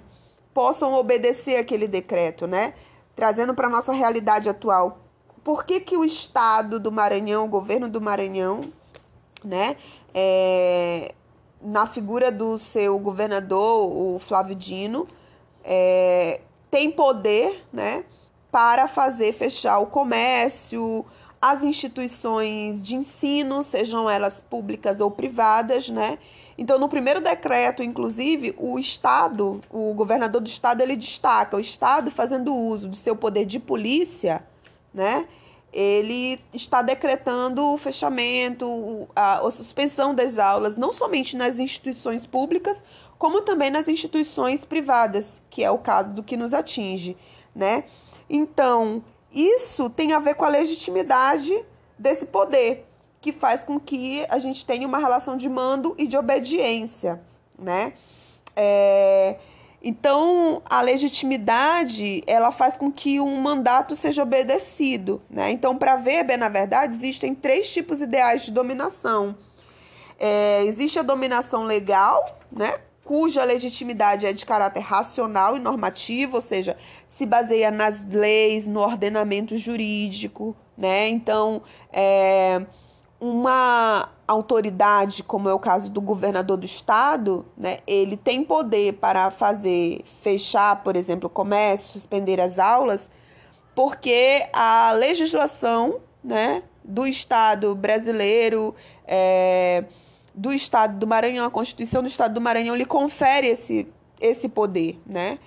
possam 0.53 0.93
obedecer 0.93 1.57
aquele 1.57 1.87
decreto, 1.87 2.45
né? 2.45 2.75
Trazendo 3.15 3.55
para 3.55 3.65
a 3.65 3.69
nossa 3.71 3.91
realidade 3.91 4.47
atual. 4.47 4.99
Por 5.43 5.65
que, 5.65 5.79
que 5.79 5.97
o 5.97 6.05
Estado 6.05 6.79
do 6.79 6.91
Maranhão, 6.91 7.45
o 7.45 7.47
governo 7.47 7.89
do 7.89 7.99
Maranhão, 7.99 8.71
né, 9.43 9.77
é, 10.13 11.13
na 11.61 11.85
figura 11.85 12.31
do 12.31 12.57
seu 12.57 12.97
governador, 12.99 13.91
o 13.91 14.19
Flávio 14.19 14.55
Dino, 14.55 15.07
é, 15.63 16.41
tem 16.69 16.91
poder 16.91 17.63
né, 17.71 18.03
para 18.51 18.87
fazer 18.87 19.33
fechar 19.33 19.79
o 19.79 19.87
comércio, 19.87 21.05
as 21.41 21.63
instituições 21.63 22.83
de 22.83 22.95
ensino, 22.95 23.63
sejam 23.63 24.09
elas 24.09 24.41
públicas 24.41 24.99
ou 24.99 25.11
privadas, 25.11 25.89
né? 25.89 26.17
Então, 26.57 26.79
no 26.79 26.89
primeiro 26.89 27.21
decreto, 27.21 27.83
inclusive, 27.83 28.55
o 28.57 28.79
Estado, 28.79 29.61
o 29.69 29.93
governador 29.93 30.41
do 30.41 30.47
Estado, 30.47 30.81
ele 30.81 30.95
destaca 30.95 31.55
o 31.55 31.59
Estado 31.59 32.09
fazendo 32.09 32.55
uso 32.55 32.87
do 32.87 32.95
seu 32.95 33.15
poder 33.15 33.45
de 33.45 33.59
polícia, 33.59 34.43
né? 34.91 35.27
Ele 35.71 36.39
está 36.53 36.81
decretando 36.81 37.73
o 37.73 37.77
fechamento, 37.77 39.07
a, 39.15 39.39
a 39.39 39.51
suspensão 39.51 40.13
das 40.13 40.39
aulas, 40.39 40.77
não 40.77 40.93
somente 40.93 41.35
nas 41.35 41.59
instituições 41.59 42.25
públicas, 42.25 42.83
como 43.17 43.41
também 43.41 43.69
nas 43.69 43.87
instituições 43.87 44.63
privadas, 44.63 45.41
que 45.49 45.63
é 45.63 45.71
o 45.71 45.77
caso 45.77 46.11
do 46.11 46.23
que 46.23 46.37
nos 46.37 46.53
atinge, 46.53 47.17
né? 47.55 47.85
Então, 48.29 49.03
isso 49.31 49.89
tem 49.89 50.13
a 50.13 50.19
ver 50.19 50.35
com 50.35 50.45
a 50.45 50.49
legitimidade 50.49 51.53
desse 51.97 52.25
poder, 52.25 52.85
que 53.19 53.31
faz 53.31 53.63
com 53.63 53.79
que 53.79 54.25
a 54.29 54.39
gente 54.39 54.65
tenha 54.65 54.87
uma 54.87 54.99
relação 54.99 55.35
de 55.35 55.49
mando 55.49 55.95
e 55.97 56.05
de 56.07 56.15
obediência, 56.15 57.21
né? 57.57 57.93
É, 58.55 59.37
então, 59.81 60.61
a 60.65 60.81
legitimidade, 60.81 62.23
ela 62.25 62.51
faz 62.51 62.75
com 62.75 62.91
que 62.91 63.19
um 63.19 63.39
mandato 63.39 63.95
seja 63.95 64.23
obedecido, 64.23 65.21
né? 65.29 65.51
Então, 65.51 65.77
para 65.77 65.95
Weber, 65.95 66.37
na 66.37 66.49
verdade, 66.49 66.95
existem 66.95 67.35
três 67.35 67.71
tipos 67.71 68.01
ideais 68.01 68.41
de 68.43 68.51
dominação. 68.51 69.37
É, 70.19 70.63
existe 70.65 70.97
a 70.97 71.03
dominação 71.03 71.63
legal, 71.63 72.39
né? 72.51 72.73
Cuja 73.03 73.43
legitimidade 73.43 74.25
é 74.25 74.33
de 74.33 74.45
caráter 74.45 74.81
racional 74.81 75.55
e 75.55 75.59
normativo, 75.59 76.35
ou 76.35 76.41
seja, 76.41 76.75
se 77.07 77.25
baseia 77.25 77.69
nas 77.71 78.03
leis, 78.05 78.67
no 78.67 78.81
ordenamento 78.81 79.57
jurídico, 79.57 80.55
né? 80.75 81.07
Então, 81.07 81.61
é, 81.93 82.65
uma 83.19 84.09
autoridade, 84.27 85.23
como 85.23 85.49
é 85.49 85.53
o 85.53 85.59
caso 85.59 85.89
do 85.89 86.01
governador 86.01 86.57
do 86.57 86.65
estado, 86.65 87.45
né, 87.57 87.79
ele 87.87 88.15
tem 88.15 88.43
poder 88.43 88.93
para 88.93 89.31
fazer 89.31 90.01
fechar, 90.21 90.83
por 90.83 90.95
exemplo, 90.95 91.27
o 91.27 91.29
comércio, 91.29 91.93
suspender 91.93 92.39
as 92.39 92.59
aulas, 92.59 93.09
porque 93.73 94.47
a 94.53 94.91
legislação 94.91 95.99
né, 96.23 96.61
do 96.83 97.07
estado 97.07 97.73
brasileiro, 97.73 98.75
é, 99.05 99.85
do 100.33 100.53
estado 100.53 100.97
do 100.97 101.07
Maranhão, 101.07 101.45
a 101.45 101.51
Constituição 101.51 102.01
do 102.01 102.07
estado 102.07 102.33
do 102.33 102.41
Maranhão 102.41 102.75
lhe 102.75 102.85
confere 102.85 103.47
esse, 103.47 103.87
esse 104.19 104.47
poder. 104.47 104.99
Né? 105.05 105.39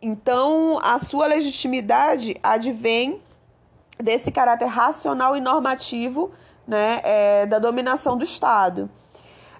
Então, 0.00 0.78
a 0.82 0.98
sua 0.98 1.26
legitimidade 1.26 2.36
advém 2.42 3.20
desse 4.02 4.30
caráter 4.30 4.66
racional 4.66 5.36
e 5.36 5.40
normativo 5.40 6.32
né, 6.66 7.00
é, 7.02 7.46
da 7.46 7.58
dominação 7.58 8.16
do 8.16 8.24
Estado. 8.24 8.90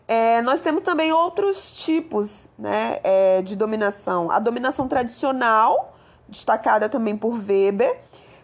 É, 0.06 0.42
nós 0.42 0.60
temos 0.60 0.82
também 0.82 1.12
outros 1.12 1.76
tipos 1.76 2.48
né, 2.58 2.98
é, 3.02 3.42
de 3.42 3.56
dominação. 3.56 4.30
A 4.30 4.38
dominação 4.38 4.88
tradicional, 4.88 5.96
destacada 6.28 6.88
também 6.88 7.16
por 7.16 7.38
Weber, 7.38 8.00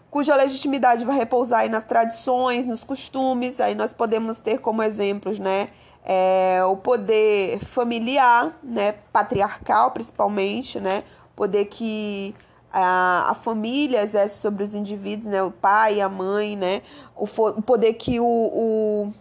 cuja 0.09 0.35
legitimidade 0.35 1.05
vai 1.05 1.15
repousar 1.17 1.61
aí 1.61 1.69
nas 1.69 1.83
tradições, 1.83 2.65
nos 2.65 2.83
costumes. 2.83 3.59
Aí 3.59 3.75
nós 3.75 3.93
podemos 3.93 4.39
ter 4.39 4.59
como 4.59 4.81
exemplos 4.81 5.37
né, 5.37 5.69
é, 6.03 6.63
o 6.63 6.77
poder 6.77 7.59
familiar, 7.59 8.57
né, 8.63 8.93
patriarcal 9.11 9.91
principalmente, 9.91 10.79
né, 10.79 11.03
poder 11.35 11.65
que 11.65 12.33
a, 12.71 13.31
a 13.31 13.33
família 13.33 14.03
exerce 14.03 14.39
sobre 14.39 14.63
os 14.63 14.75
indivíduos, 14.75 15.27
né? 15.27 15.41
O 15.43 15.51
pai, 15.51 16.01
a 16.01 16.09
mãe, 16.09 16.55
né? 16.55 16.81
O, 17.15 17.25
o 17.25 17.61
poder 17.61 17.93
que 17.93 18.19
o, 18.19 18.25
o, 18.25 19.13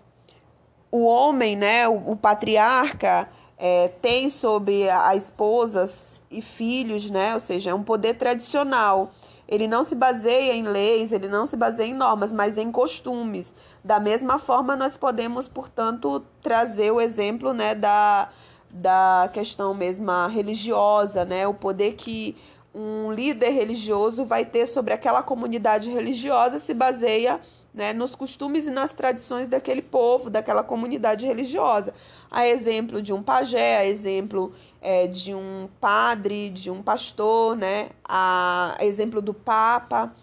o 0.90 1.04
homem, 1.06 1.56
né? 1.56 1.88
O, 1.88 2.12
o 2.12 2.16
patriarca 2.16 3.28
é, 3.56 3.88
tem 4.00 4.28
sobre 4.28 4.88
a, 4.88 5.08
a 5.08 5.16
esposas 5.16 6.20
e 6.30 6.42
filhos, 6.42 7.10
né? 7.10 7.34
Ou 7.34 7.40
seja, 7.40 7.70
é 7.70 7.74
um 7.74 7.82
poder 7.82 8.14
tradicional. 8.14 9.12
Ele 9.48 9.66
não 9.66 9.82
se 9.82 9.94
baseia 9.94 10.52
em 10.52 10.62
leis, 10.62 11.10
ele 11.10 11.26
não 11.26 11.46
se 11.46 11.56
baseia 11.56 11.88
em 11.88 11.94
normas, 11.94 12.32
mas 12.32 12.58
em 12.58 12.70
costumes. 12.70 13.54
Da 13.82 13.98
mesma 13.98 14.38
forma, 14.38 14.76
nós 14.76 14.94
podemos, 14.94 15.48
portanto, 15.48 16.22
trazer 16.42 16.90
o 16.90 17.00
exemplo, 17.00 17.54
né, 17.54 17.74
da, 17.74 18.28
da 18.70 19.30
questão 19.32 19.72
mesma 19.72 20.28
religiosa, 20.28 21.24
né? 21.24 21.46
O 21.46 21.54
poder 21.54 21.92
que 21.94 22.36
um 22.78 23.10
líder 23.10 23.50
religioso 23.50 24.24
vai 24.24 24.44
ter 24.44 24.64
sobre 24.66 24.94
aquela 24.94 25.20
comunidade 25.20 25.90
religiosa 25.90 26.60
se 26.60 26.72
baseia 26.72 27.40
né, 27.74 27.92
nos 27.92 28.14
costumes 28.14 28.68
e 28.68 28.70
nas 28.70 28.92
tradições 28.92 29.48
daquele 29.48 29.82
povo, 29.82 30.30
daquela 30.30 30.62
comunidade 30.62 31.26
religiosa. 31.26 31.92
A 32.30 32.46
exemplo 32.46 33.02
de 33.02 33.12
um 33.12 33.20
pajé, 33.20 33.78
a 33.78 33.84
exemplo 33.84 34.52
é, 34.80 35.08
de 35.08 35.34
um 35.34 35.68
padre, 35.80 36.50
de 36.50 36.70
um 36.70 36.80
pastor, 36.80 37.56
né, 37.56 37.90
a 38.04 38.76
exemplo 38.80 39.20
do 39.20 39.34
Papa. 39.34 40.14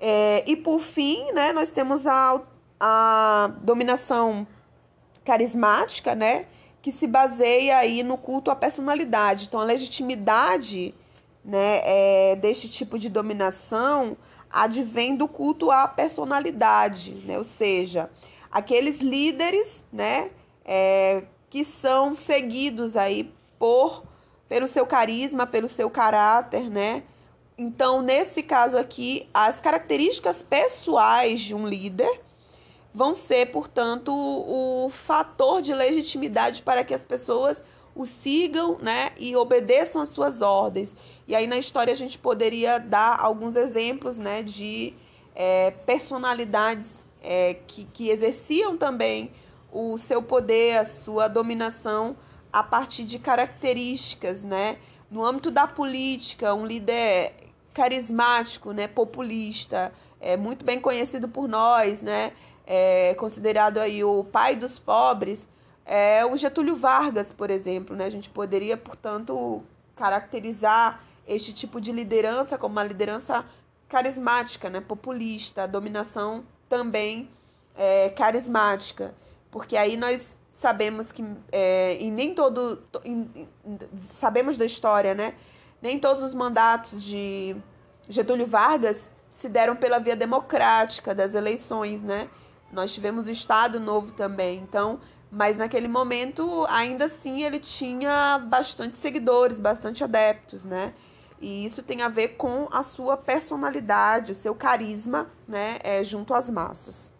É, 0.00 0.44
e 0.50 0.56
por 0.56 0.80
fim, 0.80 1.32
né, 1.32 1.52
nós 1.52 1.70
temos 1.70 2.06
a, 2.06 2.40
a 2.80 3.50
dominação 3.60 4.46
carismática, 5.22 6.14
né, 6.14 6.46
que 6.80 6.90
se 6.90 7.06
baseia 7.06 7.76
aí 7.76 8.02
no 8.02 8.16
culto 8.16 8.50
à 8.50 8.56
personalidade. 8.56 9.44
Então, 9.46 9.60
a 9.60 9.64
legitimidade 9.64 10.94
né, 11.44 11.80
é, 11.84 12.36
deste 12.36 12.68
tipo 12.68 12.98
de 12.98 13.08
dominação 13.08 14.16
advém 14.50 15.14
do 15.14 15.28
culto 15.28 15.70
à 15.70 15.86
personalidade, 15.86 17.12
né? 17.26 17.36
ou 17.36 17.44
seja, 17.44 18.10
aqueles 18.50 19.00
líderes 19.00 19.84
né, 19.92 20.30
é, 20.64 21.24
que 21.50 21.64
são 21.64 22.14
seguidos 22.14 22.96
aí 22.96 23.32
por 23.58 24.02
pelo 24.48 24.66
seu 24.66 24.86
carisma, 24.86 25.46
pelo 25.46 25.68
seu 25.68 25.90
caráter, 25.90 26.70
né? 26.70 27.02
Então, 27.56 28.00
nesse 28.00 28.42
caso 28.42 28.78
aqui, 28.78 29.28
as 29.34 29.60
características 29.60 30.42
pessoais 30.42 31.40
de 31.40 31.54
um 31.54 31.66
líder 31.66 32.20
vão 32.94 33.14
ser, 33.14 33.46
portanto, 33.46 34.12
o 34.14 34.88
fator 34.90 35.60
de 35.60 35.74
legitimidade 35.74 36.62
para 36.62 36.82
que 36.82 36.94
as 36.94 37.04
pessoas 37.04 37.62
o 37.98 38.06
sigam, 38.06 38.78
né, 38.80 39.10
e 39.18 39.34
obedeçam 39.34 40.00
às 40.00 40.10
suas 40.10 40.40
ordens. 40.40 40.94
E 41.26 41.34
aí 41.34 41.48
na 41.48 41.58
história 41.58 41.92
a 41.92 41.96
gente 41.96 42.16
poderia 42.16 42.78
dar 42.78 43.18
alguns 43.18 43.56
exemplos, 43.56 44.18
né, 44.18 44.40
de 44.40 44.94
é, 45.34 45.72
personalidades 45.84 46.88
é, 47.20 47.54
que, 47.66 47.84
que 47.86 48.08
exerciam 48.08 48.76
também 48.76 49.32
o 49.72 49.98
seu 49.98 50.22
poder, 50.22 50.78
a 50.78 50.86
sua 50.86 51.26
dominação 51.26 52.16
a 52.52 52.62
partir 52.62 53.02
de 53.02 53.18
características, 53.18 54.44
né? 54.44 54.78
No 55.10 55.24
âmbito 55.24 55.50
da 55.50 55.66
política, 55.66 56.54
um 56.54 56.64
líder 56.64 57.34
carismático, 57.74 58.72
né, 58.72 58.86
populista, 58.86 59.92
é 60.20 60.36
muito 60.36 60.64
bem 60.64 60.80
conhecido 60.80 61.28
por 61.28 61.48
nós, 61.48 62.00
né? 62.00 62.32
É 62.64 63.14
considerado 63.14 63.78
aí 63.78 64.04
o 64.04 64.22
pai 64.22 64.54
dos 64.54 64.78
pobres, 64.78 65.48
é, 65.88 66.24
o 66.26 66.36
Getúlio 66.36 66.76
Vargas, 66.76 67.32
por 67.32 67.48
exemplo, 67.50 67.96
né? 67.96 68.04
A 68.04 68.10
gente 68.10 68.28
poderia, 68.28 68.76
portanto, 68.76 69.62
caracterizar 69.96 71.02
este 71.26 71.50
tipo 71.54 71.80
de 71.80 71.90
liderança 71.92 72.58
como 72.58 72.72
uma 72.72 72.84
liderança 72.84 73.42
carismática, 73.88 74.68
né? 74.68 74.82
populista, 74.82 75.66
dominação 75.66 76.44
também 76.68 77.30
é, 77.74 78.10
carismática, 78.10 79.14
porque 79.50 79.78
aí 79.78 79.96
nós 79.96 80.36
sabemos 80.50 81.10
que 81.10 81.24
é, 81.50 81.98
nem 82.12 82.34
todo 82.34 82.82
em, 83.02 83.48
sabemos 84.04 84.58
da 84.58 84.66
história, 84.66 85.14
né? 85.14 85.34
Nem 85.80 85.98
todos 85.98 86.22
os 86.22 86.34
mandatos 86.34 87.02
de 87.02 87.56
Getúlio 88.10 88.46
Vargas 88.46 89.10
se 89.30 89.48
deram 89.48 89.74
pela 89.74 89.98
via 89.98 90.16
democrática 90.16 91.14
das 91.14 91.34
eleições, 91.34 92.02
né? 92.02 92.28
Nós 92.70 92.92
tivemos 92.92 93.26
o 93.26 93.30
Estado 93.30 93.80
Novo 93.80 94.12
também, 94.12 94.58
então 94.58 95.00
mas 95.30 95.56
naquele 95.56 95.88
momento, 95.88 96.64
ainda 96.68 97.04
assim, 97.04 97.42
ele 97.42 97.58
tinha 97.58 98.38
bastante 98.38 98.96
seguidores, 98.96 99.60
bastante 99.60 100.02
adeptos, 100.02 100.64
né? 100.64 100.94
E 101.40 101.64
isso 101.64 101.82
tem 101.82 102.02
a 102.02 102.08
ver 102.08 102.28
com 102.36 102.66
a 102.70 102.82
sua 102.82 103.16
personalidade, 103.16 104.32
o 104.32 104.34
seu 104.34 104.54
carisma, 104.54 105.30
né, 105.46 105.78
é, 105.84 106.02
junto 106.02 106.34
às 106.34 106.50
massas. 106.50 107.12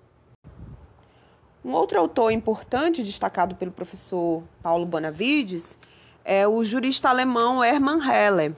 Um 1.65 1.73
outro 1.73 1.99
autor 1.99 2.33
importante, 2.33 3.03
destacado 3.03 3.55
pelo 3.55 3.71
professor 3.71 4.43
Paulo 4.63 4.87
Bonavides, 4.87 5.79
é 6.25 6.49
o 6.49 6.65
jurista 6.65 7.09
alemão 7.09 7.63
Hermann 7.63 8.01
Heller. 8.01 8.55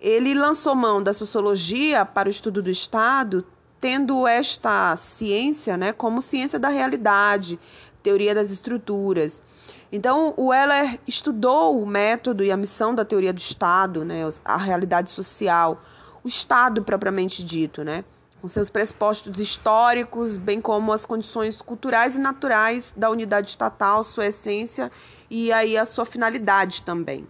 Ele 0.00 0.34
lançou 0.34 0.74
mão 0.74 1.02
da 1.02 1.12
sociologia 1.12 2.04
para 2.04 2.28
o 2.28 2.30
estudo 2.30 2.62
do 2.62 2.70
Estado, 2.70 3.46
tendo 3.80 4.26
esta 4.26 4.94
ciência 4.96 5.76
né, 5.76 5.92
como 5.92 6.20
ciência 6.20 6.58
da 6.58 6.68
realidade, 6.68 7.58
teoria 8.02 8.34
das 8.34 8.50
estruturas. 8.50 9.42
Então, 9.92 10.34
o 10.36 10.46
Weller 10.46 10.98
estudou 11.06 11.80
o 11.80 11.86
método 11.86 12.44
e 12.44 12.50
a 12.50 12.56
missão 12.56 12.94
da 12.94 13.04
teoria 13.04 13.32
do 13.32 13.38
Estado, 13.38 14.04
né, 14.04 14.22
a 14.44 14.56
realidade 14.56 15.10
social, 15.10 15.82
o 16.22 16.28
Estado 16.28 16.82
propriamente 16.82 17.44
dito, 17.44 17.82
né, 17.82 18.04
com 18.40 18.48
seus 18.48 18.70
pressupostos 18.70 19.38
históricos, 19.38 20.36
bem 20.36 20.60
como 20.60 20.92
as 20.92 21.04
condições 21.04 21.60
culturais 21.60 22.16
e 22.16 22.20
naturais 22.20 22.94
da 22.96 23.10
unidade 23.10 23.50
estatal, 23.50 24.02
sua 24.02 24.26
essência 24.26 24.90
e 25.28 25.52
aí 25.52 25.76
a 25.76 25.84
sua 25.84 26.04
finalidade 26.04 26.82
também. 26.82 27.26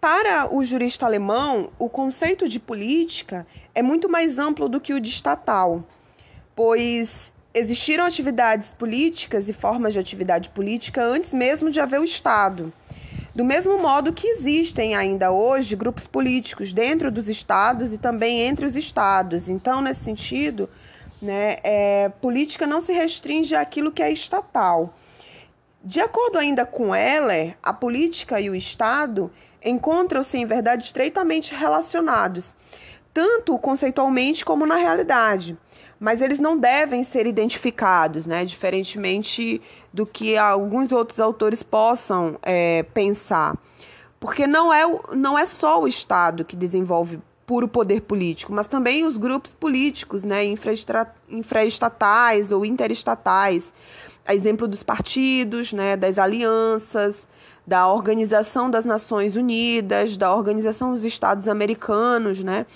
Para 0.00 0.52
o 0.52 0.64
jurista 0.64 1.06
alemão, 1.06 1.70
o 1.78 1.88
conceito 1.88 2.48
de 2.48 2.58
política 2.58 3.46
é 3.72 3.82
muito 3.82 4.08
mais 4.08 4.36
amplo 4.36 4.68
do 4.68 4.80
que 4.80 4.92
o 4.92 5.00
de 5.00 5.08
estatal, 5.08 5.84
pois 6.56 7.32
existiram 7.54 8.04
atividades 8.04 8.70
políticas 8.70 9.48
e 9.48 9.52
formas 9.52 9.92
de 9.92 9.98
atividade 9.98 10.48
política 10.48 11.02
antes 11.02 11.32
mesmo 11.32 11.70
de 11.70 11.80
haver 11.80 12.00
o 12.00 12.04
Estado. 12.04 12.72
Do 13.34 13.44
mesmo 13.44 13.78
modo 13.78 14.12
que 14.12 14.26
existem 14.26 14.94
ainda 14.94 15.30
hoje 15.30 15.74
grupos 15.74 16.06
políticos 16.06 16.72
dentro 16.72 17.10
dos 17.10 17.28
estados 17.28 17.92
e 17.92 17.98
também 17.98 18.40
entre 18.40 18.66
os 18.66 18.76
estados. 18.76 19.48
Então, 19.48 19.80
nesse 19.80 20.04
sentido, 20.04 20.68
né, 21.20 21.56
é, 21.62 22.10
política 22.20 22.66
não 22.66 22.80
se 22.80 22.92
restringe 22.92 23.54
àquilo 23.54 23.92
que 23.92 24.02
é 24.02 24.10
estatal. 24.10 24.94
De 25.82 26.00
acordo 26.00 26.38
ainda 26.38 26.66
com 26.66 26.94
Heller, 26.94 27.56
a 27.62 27.72
política 27.72 28.40
e 28.40 28.50
o 28.50 28.54
Estado 28.54 29.32
encontram-se, 29.64 30.36
em 30.36 30.44
verdade, 30.44 30.84
estreitamente 30.84 31.54
relacionados, 31.54 32.54
tanto 33.14 33.58
conceitualmente 33.58 34.44
como 34.44 34.66
na 34.66 34.76
realidade. 34.76 35.56
Mas 36.02 36.20
eles 36.20 36.40
não 36.40 36.58
devem 36.58 37.04
ser 37.04 37.28
identificados, 37.28 38.26
né? 38.26 38.44
diferentemente 38.44 39.62
do 39.92 40.04
que 40.04 40.36
alguns 40.36 40.90
outros 40.90 41.20
autores 41.20 41.62
possam 41.62 42.36
é, 42.42 42.82
pensar. 42.92 43.56
Porque 44.18 44.44
não 44.44 44.72
é, 44.72 44.82
não 45.14 45.38
é 45.38 45.46
só 45.46 45.80
o 45.80 45.86
Estado 45.86 46.44
que 46.44 46.56
desenvolve 46.56 47.20
puro 47.46 47.68
poder 47.68 48.00
político, 48.02 48.52
mas 48.52 48.66
também 48.66 49.04
os 49.04 49.16
grupos 49.16 49.52
políticos, 49.52 50.24
né, 50.24 50.42
infraestatais 51.28 52.50
ou 52.50 52.64
interestatais, 52.64 53.72
a 54.26 54.34
exemplo 54.34 54.66
dos 54.66 54.82
partidos, 54.82 55.72
né, 55.72 55.96
das 55.96 56.18
alianças, 56.18 57.28
da 57.64 57.86
Organização 57.88 58.68
das 58.68 58.84
Nações 58.84 59.36
Unidas, 59.36 60.16
da 60.16 60.34
Organização 60.34 60.92
dos 60.92 61.04
Estados 61.04 61.46
Americanos, 61.46 62.40
né? 62.40 62.66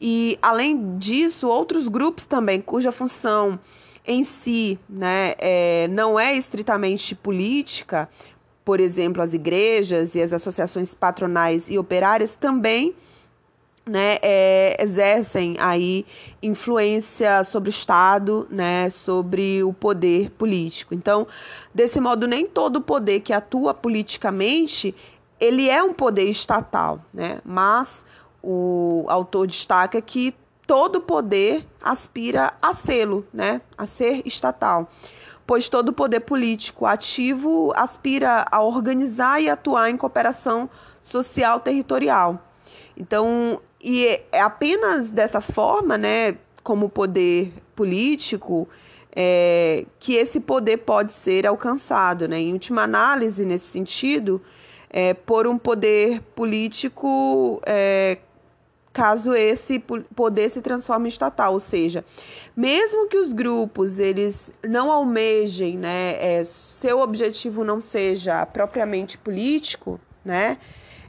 E 0.00 0.38
além 0.40 0.98
disso, 0.98 1.48
outros 1.48 1.88
grupos 1.88 2.24
também 2.24 2.60
cuja 2.60 2.92
função 2.92 3.58
em 4.06 4.24
si, 4.24 4.78
né, 4.88 5.34
é, 5.38 5.86
não 5.88 6.18
é 6.18 6.34
estritamente 6.34 7.14
política, 7.14 8.08
por 8.64 8.80
exemplo, 8.80 9.22
as 9.22 9.34
igrejas 9.34 10.14
e 10.14 10.22
as 10.22 10.32
associações 10.32 10.94
patronais 10.94 11.68
e 11.68 11.78
operárias 11.78 12.34
também 12.34 12.94
né, 13.88 14.18
é, 14.22 14.76
exercem 14.78 15.56
aí 15.58 16.04
influência 16.42 17.42
sobre 17.42 17.68
o 17.68 17.72
Estado, 17.72 18.46
né, 18.50 18.90
sobre 18.90 19.62
o 19.62 19.72
poder 19.72 20.30
político. 20.32 20.94
Então, 20.94 21.26
desse 21.74 22.00
modo, 22.00 22.26
nem 22.26 22.46
todo 22.46 22.80
poder 22.80 23.20
que 23.20 23.32
atua 23.32 23.72
politicamente 23.72 24.94
ele 25.40 25.68
é 25.68 25.82
um 25.82 25.92
poder 25.92 26.24
estatal, 26.24 27.00
né? 27.14 27.38
Mas 27.44 28.04
o 28.42 29.04
autor 29.08 29.46
destaca 29.46 30.00
que 30.00 30.34
todo 30.66 31.00
poder 31.00 31.66
aspira 31.82 32.52
a 32.60 32.74
sê-lo, 32.74 33.26
né? 33.32 33.60
A 33.76 33.86
ser 33.86 34.22
estatal. 34.26 34.90
Pois 35.46 35.68
todo 35.68 35.94
poder 35.94 36.20
político 36.20 36.84
ativo 36.84 37.72
aspira 37.74 38.44
a 38.50 38.62
organizar 38.62 39.40
e 39.40 39.48
atuar 39.48 39.88
em 39.88 39.96
cooperação 39.96 40.68
social 41.00 41.58
territorial. 41.60 42.38
Então, 42.94 43.60
e 43.80 44.20
é 44.30 44.40
apenas 44.42 45.10
dessa 45.10 45.40
forma, 45.40 45.96
né, 45.96 46.36
como 46.62 46.90
poder 46.90 47.52
político, 47.74 48.68
é, 49.16 49.86
que 49.98 50.14
esse 50.14 50.38
poder 50.38 50.78
pode 50.78 51.12
ser 51.12 51.46
alcançado. 51.46 52.28
Né? 52.28 52.40
Em 52.40 52.52
última 52.52 52.82
análise, 52.82 53.44
nesse 53.46 53.72
sentido, 53.72 54.42
é, 54.90 55.14
por 55.14 55.46
um 55.46 55.56
poder 55.56 56.20
político, 56.34 57.60
é, 57.64 58.18
caso 58.92 59.34
esse 59.34 59.78
poder 60.14 60.50
se 60.50 60.60
transforme 60.60 61.06
em 61.06 61.08
estatal. 61.08 61.52
Ou 61.52 61.60
seja, 61.60 62.04
mesmo 62.56 63.08
que 63.08 63.16
os 63.16 63.32
grupos 63.32 63.98
eles 63.98 64.52
não 64.66 64.90
almejem, 64.90 65.78
né, 65.78 66.16
é, 66.18 66.44
seu 66.44 67.00
objetivo 67.00 67.64
não 67.64 67.80
seja 67.80 68.44
propriamente 68.46 69.18
político, 69.18 70.00
né, 70.24 70.58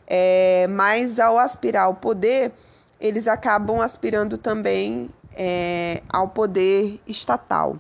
é, 0.08 0.68
mas 0.68 1.20
ao 1.20 1.38
aspirar 1.38 1.84
ao 1.84 1.96
poder, 1.96 2.52
eles 3.00 3.28
acabam 3.28 3.82
aspirando 3.82 4.38
também 4.38 5.10
é, 5.36 6.02
ao 6.10 6.30
poder 6.30 7.00
estatal. 7.08 7.78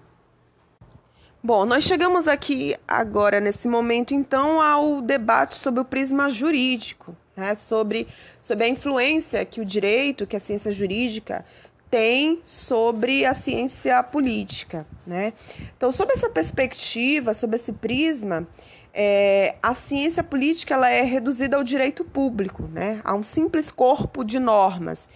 Bom, 1.41 1.65
nós 1.65 1.85
chegamos 1.85 2.27
aqui 2.27 2.75
agora, 2.85 3.39
nesse 3.39 3.65
momento, 3.67 4.13
então, 4.13 4.61
ao 4.61 5.01
debate 5.01 5.55
sobre 5.55 5.79
o 5.79 5.85
prisma 5.85 6.29
jurídico, 6.29 7.15
né? 7.39 7.55
sobre, 7.55 8.07
sobre 8.41 8.65
a 8.65 8.67
influência 8.67 9.43
que 9.45 9.61
o 9.61 9.65
direito, 9.65 10.27
que 10.27 10.35
a 10.35 10.39
ciência 10.39 10.71
jurídica 10.71 11.45
tem 11.89 12.39
sobre 12.45 13.25
a 13.25 13.33
ciência 13.33 14.01
política. 14.03 14.85
Né? 15.07 15.33
Então, 15.75 15.91
sob 15.91 16.13
essa 16.13 16.29
perspectiva, 16.29 17.33
sob 17.33 17.55
esse 17.55 17.73
prisma, 17.73 18.47
é, 18.93 19.55
a 19.61 19.73
ciência 19.73 20.23
política 20.23 20.75
ela 20.75 20.89
é 20.89 21.01
reduzida 21.01 21.57
ao 21.57 21.63
direito 21.63 22.03
público, 22.03 22.63
né? 22.63 23.01
a 23.03 23.15
um 23.15 23.23
simples 23.23 23.71
corpo 23.71 24.23
de 24.23 24.39
normas. 24.39 25.09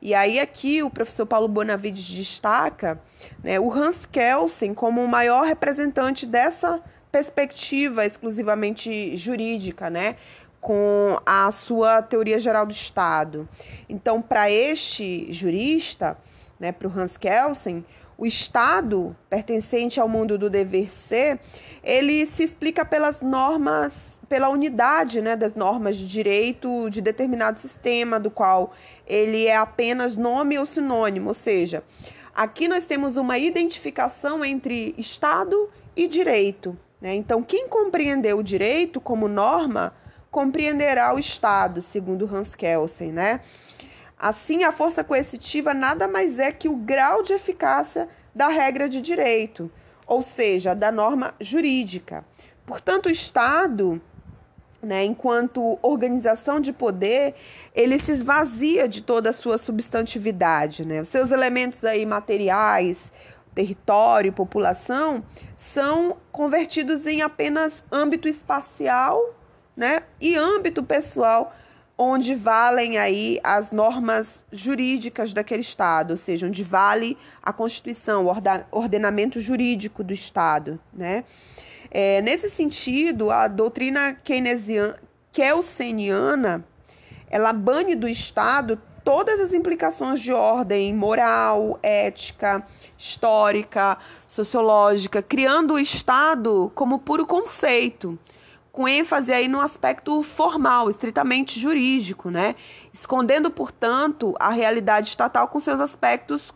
E 0.00 0.14
aí 0.14 0.38
aqui 0.38 0.82
o 0.82 0.90
professor 0.90 1.26
Paulo 1.26 1.48
Bonavides 1.48 2.04
destaca 2.04 3.00
né, 3.42 3.58
o 3.58 3.72
Hans 3.72 4.06
Kelsen 4.06 4.72
como 4.72 5.02
o 5.02 5.08
maior 5.08 5.44
representante 5.44 6.24
dessa 6.24 6.80
perspectiva 7.10 8.04
exclusivamente 8.04 9.16
jurídica, 9.16 9.90
né? 9.90 10.16
Com 10.60 11.18
a 11.24 11.50
sua 11.50 12.02
teoria 12.02 12.38
geral 12.38 12.66
do 12.66 12.72
Estado. 12.72 13.48
Então, 13.88 14.20
para 14.20 14.50
este 14.50 15.32
jurista, 15.32 16.16
né, 16.58 16.72
para 16.72 16.88
o 16.88 16.92
Hans 16.98 17.16
Kelsen, 17.16 17.84
o 18.16 18.26
Estado, 18.26 19.16
pertencente 19.30 20.00
ao 20.00 20.08
mundo 20.08 20.36
do 20.36 20.50
dever 20.50 20.90
ser, 20.90 21.38
ele 21.84 22.26
se 22.26 22.42
explica 22.42 22.84
pelas 22.84 23.22
normas, 23.22 23.92
pela 24.28 24.48
unidade 24.48 25.22
né, 25.22 25.36
das 25.36 25.54
normas 25.54 25.96
de 25.96 26.06
direito 26.06 26.90
de 26.90 27.00
determinado 27.00 27.60
sistema, 27.60 28.18
do 28.18 28.30
qual 28.30 28.72
ele 29.06 29.46
é 29.46 29.56
apenas 29.56 30.16
nome 30.16 30.58
ou 30.58 30.66
sinônimo, 30.66 31.28
ou 31.28 31.34
seja, 31.34 31.84
aqui 32.34 32.66
nós 32.66 32.84
temos 32.84 33.16
uma 33.16 33.38
identificação 33.38 34.44
entre 34.44 34.94
Estado 34.98 35.70
e 35.96 36.08
direito. 36.08 36.76
Né? 37.00 37.14
Então, 37.14 37.40
quem 37.42 37.68
compreendeu 37.68 38.38
o 38.38 38.42
direito 38.42 39.00
como 39.00 39.28
norma 39.28 39.94
compreenderá 40.30 41.14
o 41.14 41.18
Estado, 41.18 41.80
segundo 41.82 42.28
Hans 42.32 42.54
Kelsen, 42.54 43.12
né? 43.12 43.40
Assim, 44.18 44.64
a 44.64 44.72
força 44.72 45.04
coercitiva 45.04 45.72
nada 45.72 46.08
mais 46.08 46.38
é 46.38 46.50
que 46.50 46.68
o 46.68 46.76
grau 46.76 47.22
de 47.22 47.32
eficácia 47.32 48.08
da 48.34 48.48
regra 48.48 48.88
de 48.88 49.00
direito, 49.00 49.70
ou 50.06 50.22
seja, 50.22 50.74
da 50.74 50.90
norma 50.90 51.34
jurídica. 51.40 52.24
Portanto, 52.66 53.06
o 53.06 53.10
Estado, 53.10 54.00
né, 54.82 55.04
enquanto 55.04 55.78
organização 55.82 56.60
de 56.60 56.72
poder, 56.72 57.34
ele 57.74 57.98
se 57.98 58.12
esvazia 58.12 58.88
de 58.88 59.02
toda 59.02 59.30
a 59.30 59.32
sua 59.32 59.56
substantividade, 59.56 60.84
né? 60.84 61.00
Os 61.00 61.08
seus 61.08 61.30
elementos 61.30 61.84
aí 61.84 62.04
materiais, 62.04 63.12
território, 63.54 64.32
população, 64.32 65.24
são 65.56 66.16
convertidos 66.30 67.06
em 67.06 67.22
apenas 67.22 67.84
âmbito 67.90 68.28
espacial, 68.28 69.34
né, 69.78 70.02
e 70.20 70.34
âmbito 70.34 70.82
pessoal 70.82 71.54
onde 71.96 72.34
valem 72.34 72.98
aí 72.98 73.38
as 73.44 73.70
normas 73.70 74.44
jurídicas 74.52 75.32
daquele 75.32 75.62
Estado, 75.62 76.12
ou 76.12 76.16
seja, 76.16 76.48
onde 76.48 76.64
vale 76.64 77.16
a 77.40 77.52
Constituição, 77.52 78.26
o 78.26 78.76
ordenamento 78.76 79.40
jurídico 79.40 80.02
do 80.02 80.12
Estado. 80.12 80.80
Né? 80.92 81.24
É, 81.90 82.20
nesse 82.22 82.50
sentido, 82.50 83.30
a 83.30 83.46
doutrina 83.46 84.14
keynesiana, 84.14 84.96
kelseniana 85.32 86.64
ela 87.30 87.52
bane 87.52 87.94
do 87.94 88.08
Estado 88.08 88.80
todas 89.04 89.38
as 89.40 89.54
implicações 89.54 90.20
de 90.20 90.32
ordem 90.32 90.92
moral, 90.92 91.78
ética, 91.82 92.64
histórica, 92.96 93.96
sociológica, 94.26 95.22
criando 95.22 95.74
o 95.74 95.78
Estado 95.78 96.70
como 96.74 96.98
puro 96.98 97.26
conceito 97.26 98.18
com 98.78 98.86
ênfase 98.86 99.32
aí 99.32 99.48
no 99.48 99.60
aspecto 99.60 100.22
formal, 100.22 100.88
estritamente 100.88 101.58
jurídico, 101.58 102.30
né? 102.30 102.54
Escondendo, 102.92 103.50
portanto, 103.50 104.36
a 104.38 104.50
realidade 104.50 105.08
estatal 105.08 105.48
com 105.48 105.58
seus 105.58 105.80
aspectos 105.80 106.54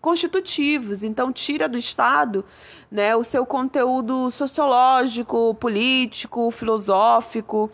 constitutivos. 0.00 1.04
Então, 1.04 1.32
tira 1.32 1.68
do 1.68 1.78
Estado 1.78 2.44
né, 2.90 3.14
o 3.14 3.22
seu 3.22 3.46
conteúdo 3.46 4.28
sociológico, 4.32 5.54
político, 5.54 6.50
filosófico. 6.50 7.70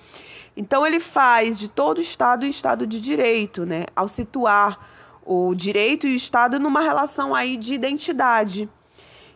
Então, 0.54 0.86
ele 0.86 1.00
faz 1.00 1.58
de 1.58 1.66
todo 1.66 1.96
o 1.96 2.02
Estado 2.02 2.44
um 2.44 2.50
Estado 2.50 2.86
de 2.86 3.00
direito, 3.00 3.64
né? 3.64 3.86
Ao 3.96 4.06
situar 4.06 4.86
o 5.24 5.54
direito 5.54 6.06
e 6.06 6.12
o 6.12 6.14
Estado 6.14 6.60
numa 6.60 6.82
relação 6.82 7.34
aí 7.34 7.56
de 7.56 7.72
identidade. 7.72 8.68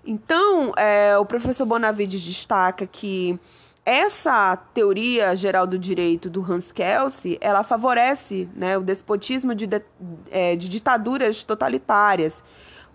Então, 0.04 0.74
é, 0.76 1.16
o 1.16 1.24
professor 1.24 1.64
Bonavides 1.64 2.20
destaca 2.20 2.86
que 2.86 3.40
essa 3.84 4.56
teoria 4.72 5.34
geral 5.34 5.66
do 5.66 5.78
direito 5.78 6.30
do 6.30 6.40
Hans 6.40 6.70
Kelsen, 6.70 7.36
ela 7.40 7.64
favorece 7.64 8.48
né, 8.54 8.78
o 8.78 8.82
despotismo 8.82 9.54
de, 9.54 9.66
de, 9.66 9.82
é, 10.30 10.54
de 10.54 10.68
ditaduras 10.68 11.42
totalitárias, 11.42 12.42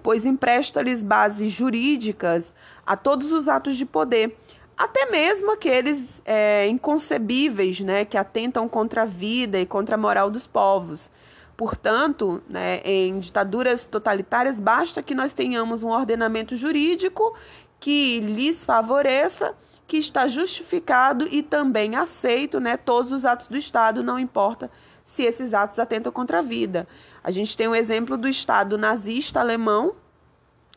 pois 0.02 0.26
empresta-lhes 0.26 1.04
bases 1.04 1.52
jurídicas 1.52 2.56
a 2.86 2.96
todos 2.96 3.34
os 3.34 3.50
atos 3.50 3.76
de 3.76 3.86
poder, 3.86 4.38
até 4.78 5.10
mesmo 5.12 5.52
aqueles 5.52 6.22
é, 6.24 6.68
inconcebíveis, 6.68 7.82
né, 7.82 8.06
que 8.06 8.18
atentam 8.18 8.70
contra 8.70 9.02
a 9.02 9.06
vida 9.06 9.60
e 9.60 9.66
contra 9.66 9.96
a 9.96 9.98
moral 9.98 10.32
dos 10.32 10.48
povos. 10.48 11.12
Portanto, 11.58 12.42
né, 12.48 12.80
em 12.86 13.20
ditaduras 13.20 13.86
totalitárias, 13.86 14.58
basta 14.58 15.04
que 15.04 15.16
nós 15.16 15.34
tenhamos 15.34 15.84
um 15.84 15.90
ordenamento 15.90 16.56
jurídico 16.56 17.36
que 17.80 18.22
lhes 18.22 18.64
favoreça 18.64 19.54
que 19.88 19.98
está 19.98 20.28
justificado 20.28 21.28
e 21.32 21.42
também 21.42 21.96
aceito, 21.96 22.60
né, 22.60 22.76
todos 22.76 23.12
os 23.12 23.26
atos 23.26 23.48
do 23.48 23.56
Estado, 23.56 24.04
não 24.04 24.20
importa 24.20 24.70
se 25.04 25.24
esses 25.24 25.54
atos 25.54 25.80
atentam 25.80 26.12
contra 26.12 26.40
a 26.40 26.42
vida. 26.42 26.86
A 27.24 27.32
gente 27.32 27.56
tem 27.56 27.68
um 27.68 27.76
exemplo 27.76 28.18
do 28.18 28.28
Estado 28.28 28.78
nazista 28.78 29.40
alemão, 29.40 29.96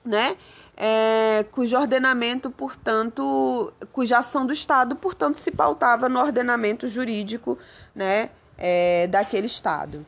né, 0.05 0.37
é, 0.77 1.45
cujo 1.51 1.77
ordenamento, 1.77 2.51
portanto, 2.51 3.73
cuja 3.93 4.19
ação 4.19 4.47
do 4.47 4.53
Estado, 4.53 4.95
portanto, 4.95 5.37
se 5.39 5.51
pautava 5.51 6.09
no 6.09 6.21
ordenamento 6.21 6.87
jurídico, 6.87 7.59
né, 7.93 8.31
é, 8.57 9.09
daquele 9.09 9.47
Estado. 9.47 10.07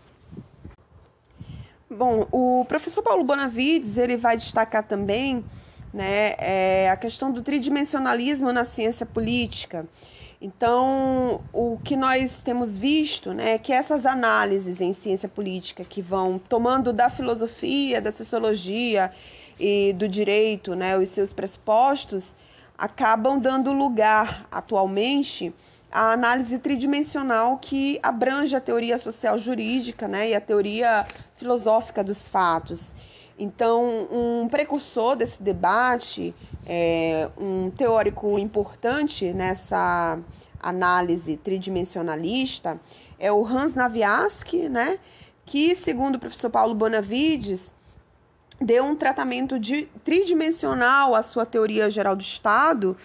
Bom, 1.90 2.26
o 2.30 2.64
professor 2.66 3.02
Paulo 3.02 3.24
Bonavides 3.24 3.98
ele 3.98 4.16
vai 4.16 4.36
destacar 4.36 4.84
também 4.84 5.44
né, 5.92 6.34
é, 6.38 6.90
a 6.90 6.96
questão 6.96 7.30
do 7.30 7.42
tridimensionalismo 7.42 8.52
na 8.52 8.64
ciência 8.64 9.04
política. 9.04 9.86
Então, 10.40 11.40
o 11.52 11.78
que 11.84 11.96
nós 11.96 12.40
temos 12.40 12.76
visto 12.76 13.32
né, 13.32 13.52
é 13.52 13.58
que 13.58 13.72
essas 13.72 14.04
análises 14.04 14.80
em 14.80 14.92
ciência 14.92 15.28
política 15.28 15.84
que 15.84 16.02
vão 16.02 16.36
tomando 16.36 16.92
da 16.92 17.08
filosofia, 17.08 18.00
da 18.00 18.10
sociologia 18.10 19.12
e 19.60 19.92
do 19.92 20.08
direito 20.08 20.74
né, 20.74 20.98
os 20.98 21.10
seus 21.10 21.32
pressupostos, 21.32 22.34
acabam 22.76 23.38
dando 23.38 23.72
lugar 23.72 24.44
atualmente 24.50 25.54
a 25.92 26.12
análise 26.12 26.58
tridimensional 26.58 27.58
que 27.58 28.00
abrange 28.02 28.56
a 28.56 28.60
teoria 28.60 28.98
social 28.98 29.38
jurídica 29.38 30.08
né, 30.08 30.30
e 30.30 30.34
a 30.34 30.40
teoria 30.40 31.06
filosófica 31.36 32.02
dos 32.02 32.26
fatos. 32.26 32.92
Então, 33.38 34.08
um 34.10 34.48
precursor 34.48 35.16
desse 35.16 35.42
debate, 35.42 36.34
é, 36.66 37.28
um 37.38 37.70
teórico 37.70 38.38
importante 38.38 39.32
nessa 39.32 40.18
análise 40.60 41.36
tridimensionalista, 41.38 42.78
é 43.18 43.32
o 43.32 43.44
Hans 43.44 43.74
Naviaski, 43.74 44.68
né, 44.68 44.98
que, 45.44 45.74
segundo 45.74 46.16
o 46.16 46.18
professor 46.18 46.50
Paulo 46.50 46.74
Bonavides, 46.74 47.72
deu 48.60 48.84
um 48.84 48.94
tratamento 48.94 49.58
de, 49.58 49.88
tridimensional 50.04 51.14
à 51.14 51.22
sua 51.22 51.44
teoria 51.44 51.90
geral 51.90 52.14
do 52.14 52.22
Estado, 52.22 52.96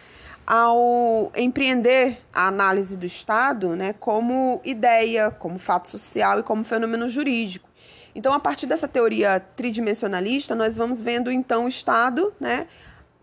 ao 0.46 1.30
empreender 1.36 2.22
a 2.34 2.48
análise 2.48 2.96
do 2.96 3.06
Estado 3.06 3.76
né, 3.76 3.94
como 4.00 4.62
ideia, 4.64 5.30
como 5.30 5.60
fato 5.60 5.90
social 5.90 6.40
e 6.40 6.44
como 6.44 6.64
fenômeno 6.64 7.10
jurídico. 7.10 7.67
Então, 8.18 8.34
a 8.34 8.40
partir 8.40 8.66
dessa 8.66 8.88
teoria 8.88 9.40
tridimensionalista, 9.56 10.56
nós 10.56 10.76
vamos 10.76 11.04
vendo 11.04 11.32
então 11.32 11.66
o 11.66 11.68
Estado 11.68 12.34
né, 12.40 12.66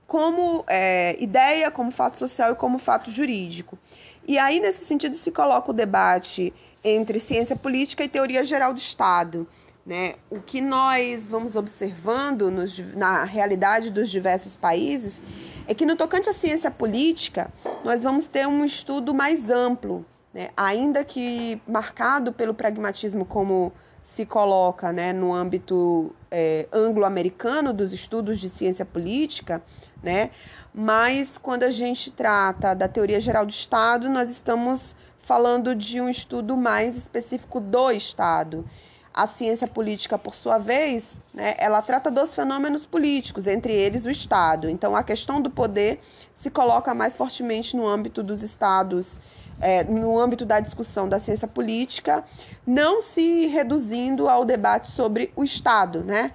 como 0.06 0.64
é, 0.68 1.16
ideia, 1.18 1.68
como 1.68 1.90
fato 1.90 2.16
social 2.16 2.52
e 2.52 2.54
como 2.54 2.78
fato 2.78 3.10
jurídico. 3.10 3.76
E 4.24 4.38
aí, 4.38 4.60
nesse 4.60 4.86
sentido, 4.86 5.16
se 5.16 5.32
coloca 5.32 5.72
o 5.72 5.74
debate 5.74 6.54
entre 6.84 7.18
ciência 7.18 7.56
política 7.56 8.04
e 8.04 8.08
teoria 8.08 8.44
geral 8.44 8.72
do 8.72 8.78
Estado. 8.78 9.48
Né? 9.84 10.14
O 10.30 10.40
que 10.40 10.60
nós 10.60 11.28
vamos 11.28 11.56
observando 11.56 12.48
nos, 12.48 12.78
na 12.94 13.24
realidade 13.24 13.90
dos 13.90 14.08
diversos 14.08 14.54
países 14.56 15.20
é 15.66 15.74
que 15.74 15.84
no 15.84 15.96
tocante 15.96 16.28
à 16.28 16.32
ciência 16.32 16.70
política, 16.70 17.52
nós 17.82 18.04
vamos 18.04 18.28
ter 18.28 18.46
um 18.46 18.64
estudo 18.64 19.12
mais 19.12 19.50
amplo, 19.50 20.06
né? 20.32 20.50
ainda 20.56 21.04
que 21.04 21.60
marcado 21.66 22.32
pelo 22.32 22.54
pragmatismo 22.54 23.24
como 23.24 23.72
se 24.04 24.26
coloca 24.26 24.92
né, 24.92 25.14
no 25.14 25.32
âmbito 25.32 26.14
é, 26.30 26.68
anglo-americano 26.70 27.72
dos 27.72 27.90
estudos 27.90 28.38
de 28.38 28.50
ciência 28.50 28.84
política, 28.84 29.62
né? 30.02 30.30
mas 30.74 31.38
quando 31.38 31.62
a 31.62 31.70
gente 31.70 32.10
trata 32.10 32.74
da 32.74 32.86
teoria 32.86 33.18
geral 33.18 33.46
do 33.46 33.50
Estado, 33.50 34.10
nós 34.10 34.28
estamos 34.28 34.94
falando 35.22 35.74
de 35.74 36.02
um 36.02 36.10
estudo 36.10 36.54
mais 36.54 36.98
específico 36.98 37.58
do 37.58 37.90
Estado. 37.92 38.68
A 39.12 39.26
ciência 39.26 39.66
política, 39.66 40.18
por 40.18 40.34
sua 40.34 40.58
vez, 40.58 41.16
né, 41.32 41.54
ela 41.56 41.80
trata 41.80 42.10
dos 42.10 42.34
fenômenos 42.34 42.84
políticos, 42.84 43.46
entre 43.46 43.72
eles 43.72 44.04
o 44.04 44.10
Estado. 44.10 44.68
Então, 44.68 44.94
a 44.94 45.02
questão 45.02 45.40
do 45.40 45.48
poder 45.48 45.98
se 46.34 46.50
coloca 46.50 46.92
mais 46.92 47.16
fortemente 47.16 47.74
no 47.74 47.86
âmbito 47.86 48.22
dos 48.22 48.42
Estados, 48.42 49.18
é, 49.60 49.84
no 49.84 50.18
âmbito 50.18 50.44
da 50.44 50.60
discussão 50.60 51.08
da 51.08 51.18
ciência 51.18 51.48
política, 51.48 52.24
não 52.66 53.00
se 53.00 53.46
reduzindo 53.46 54.28
ao 54.28 54.44
debate 54.44 54.90
sobre 54.90 55.32
o 55.36 55.44
Estado, 55.44 56.02
né, 56.02 56.32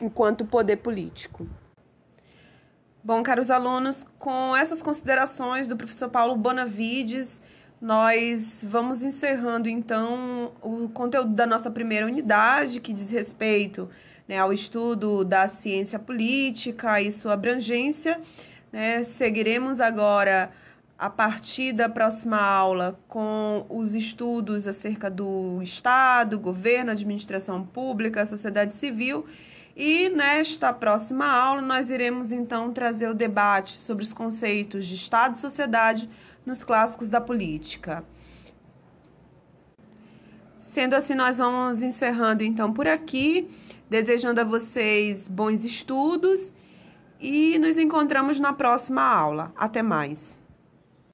enquanto 0.00 0.44
poder 0.44 0.76
político. 0.76 1.46
Bom, 3.02 3.22
caros 3.22 3.50
alunos, 3.50 4.04
com 4.18 4.54
essas 4.56 4.82
considerações 4.82 5.66
do 5.66 5.76
professor 5.76 6.10
Paulo 6.10 6.36
Bonavides, 6.36 7.40
nós 7.80 8.64
vamos 8.68 9.02
encerrando 9.02 9.68
então 9.68 10.52
o 10.60 10.88
conteúdo 10.88 11.32
da 11.32 11.46
nossa 11.46 11.70
primeira 11.70 12.06
unidade, 12.06 12.80
que 12.80 12.92
diz 12.92 13.10
respeito 13.10 13.88
né, 14.28 14.38
ao 14.38 14.52
estudo 14.52 15.24
da 15.24 15.48
ciência 15.48 15.98
política 15.98 17.00
e 17.00 17.10
sua 17.10 17.34
abrangência. 17.34 18.20
Né? 18.72 19.02
Seguiremos 19.04 19.80
agora, 19.80 20.50
a 20.98 21.08
partir 21.08 21.72
da 21.72 21.88
próxima 21.88 22.40
aula, 22.40 22.98
com 23.06 23.64
os 23.68 23.94
estudos 23.94 24.66
acerca 24.66 25.08
do 25.08 25.62
Estado, 25.62 26.40
governo, 26.40 26.90
administração 26.90 27.64
pública, 27.64 28.26
sociedade 28.26 28.74
civil. 28.74 29.24
E 29.76 30.08
nesta 30.08 30.72
próxima 30.72 31.24
aula, 31.24 31.62
nós 31.62 31.88
iremos 31.88 32.32
então 32.32 32.72
trazer 32.72 33.08
o 33.08 33.14
debate 33.14 33.76
sobre 33.76 34.02
os 34.02 34.12
conceitos 34.12 34.86
de 34.86 34.96
Estado 34.96 35.36
e 35.36 35.38
sociedade 35.38 36.10
nos 36.44 36.64
clássicos 36.64 37.08
da 37.08 37.20
política. 37.20 38.02
Sendo 40.56 40.94
assim, 40.94 41.14
nós 41.14 41.38
vamos 41.38 41.80
encerrando 41.80 42.42
então 42.42 42.72
por 42.72 42.88
aqui, 42.88 43.48
desejando 43.88 44.40
a 44.40 44.44
vocês 44.44 45.28
bons 45.28 45.64
estudos 45.64 46.52
e 47.20 47.56
nos 47.60 47.78
encontramos 47.78 48.40
na 48.40 48.52
próxima 48.52 49.02
aula. 49.02 49.52
Até 49.56 49.80
mais. 49.80 50.38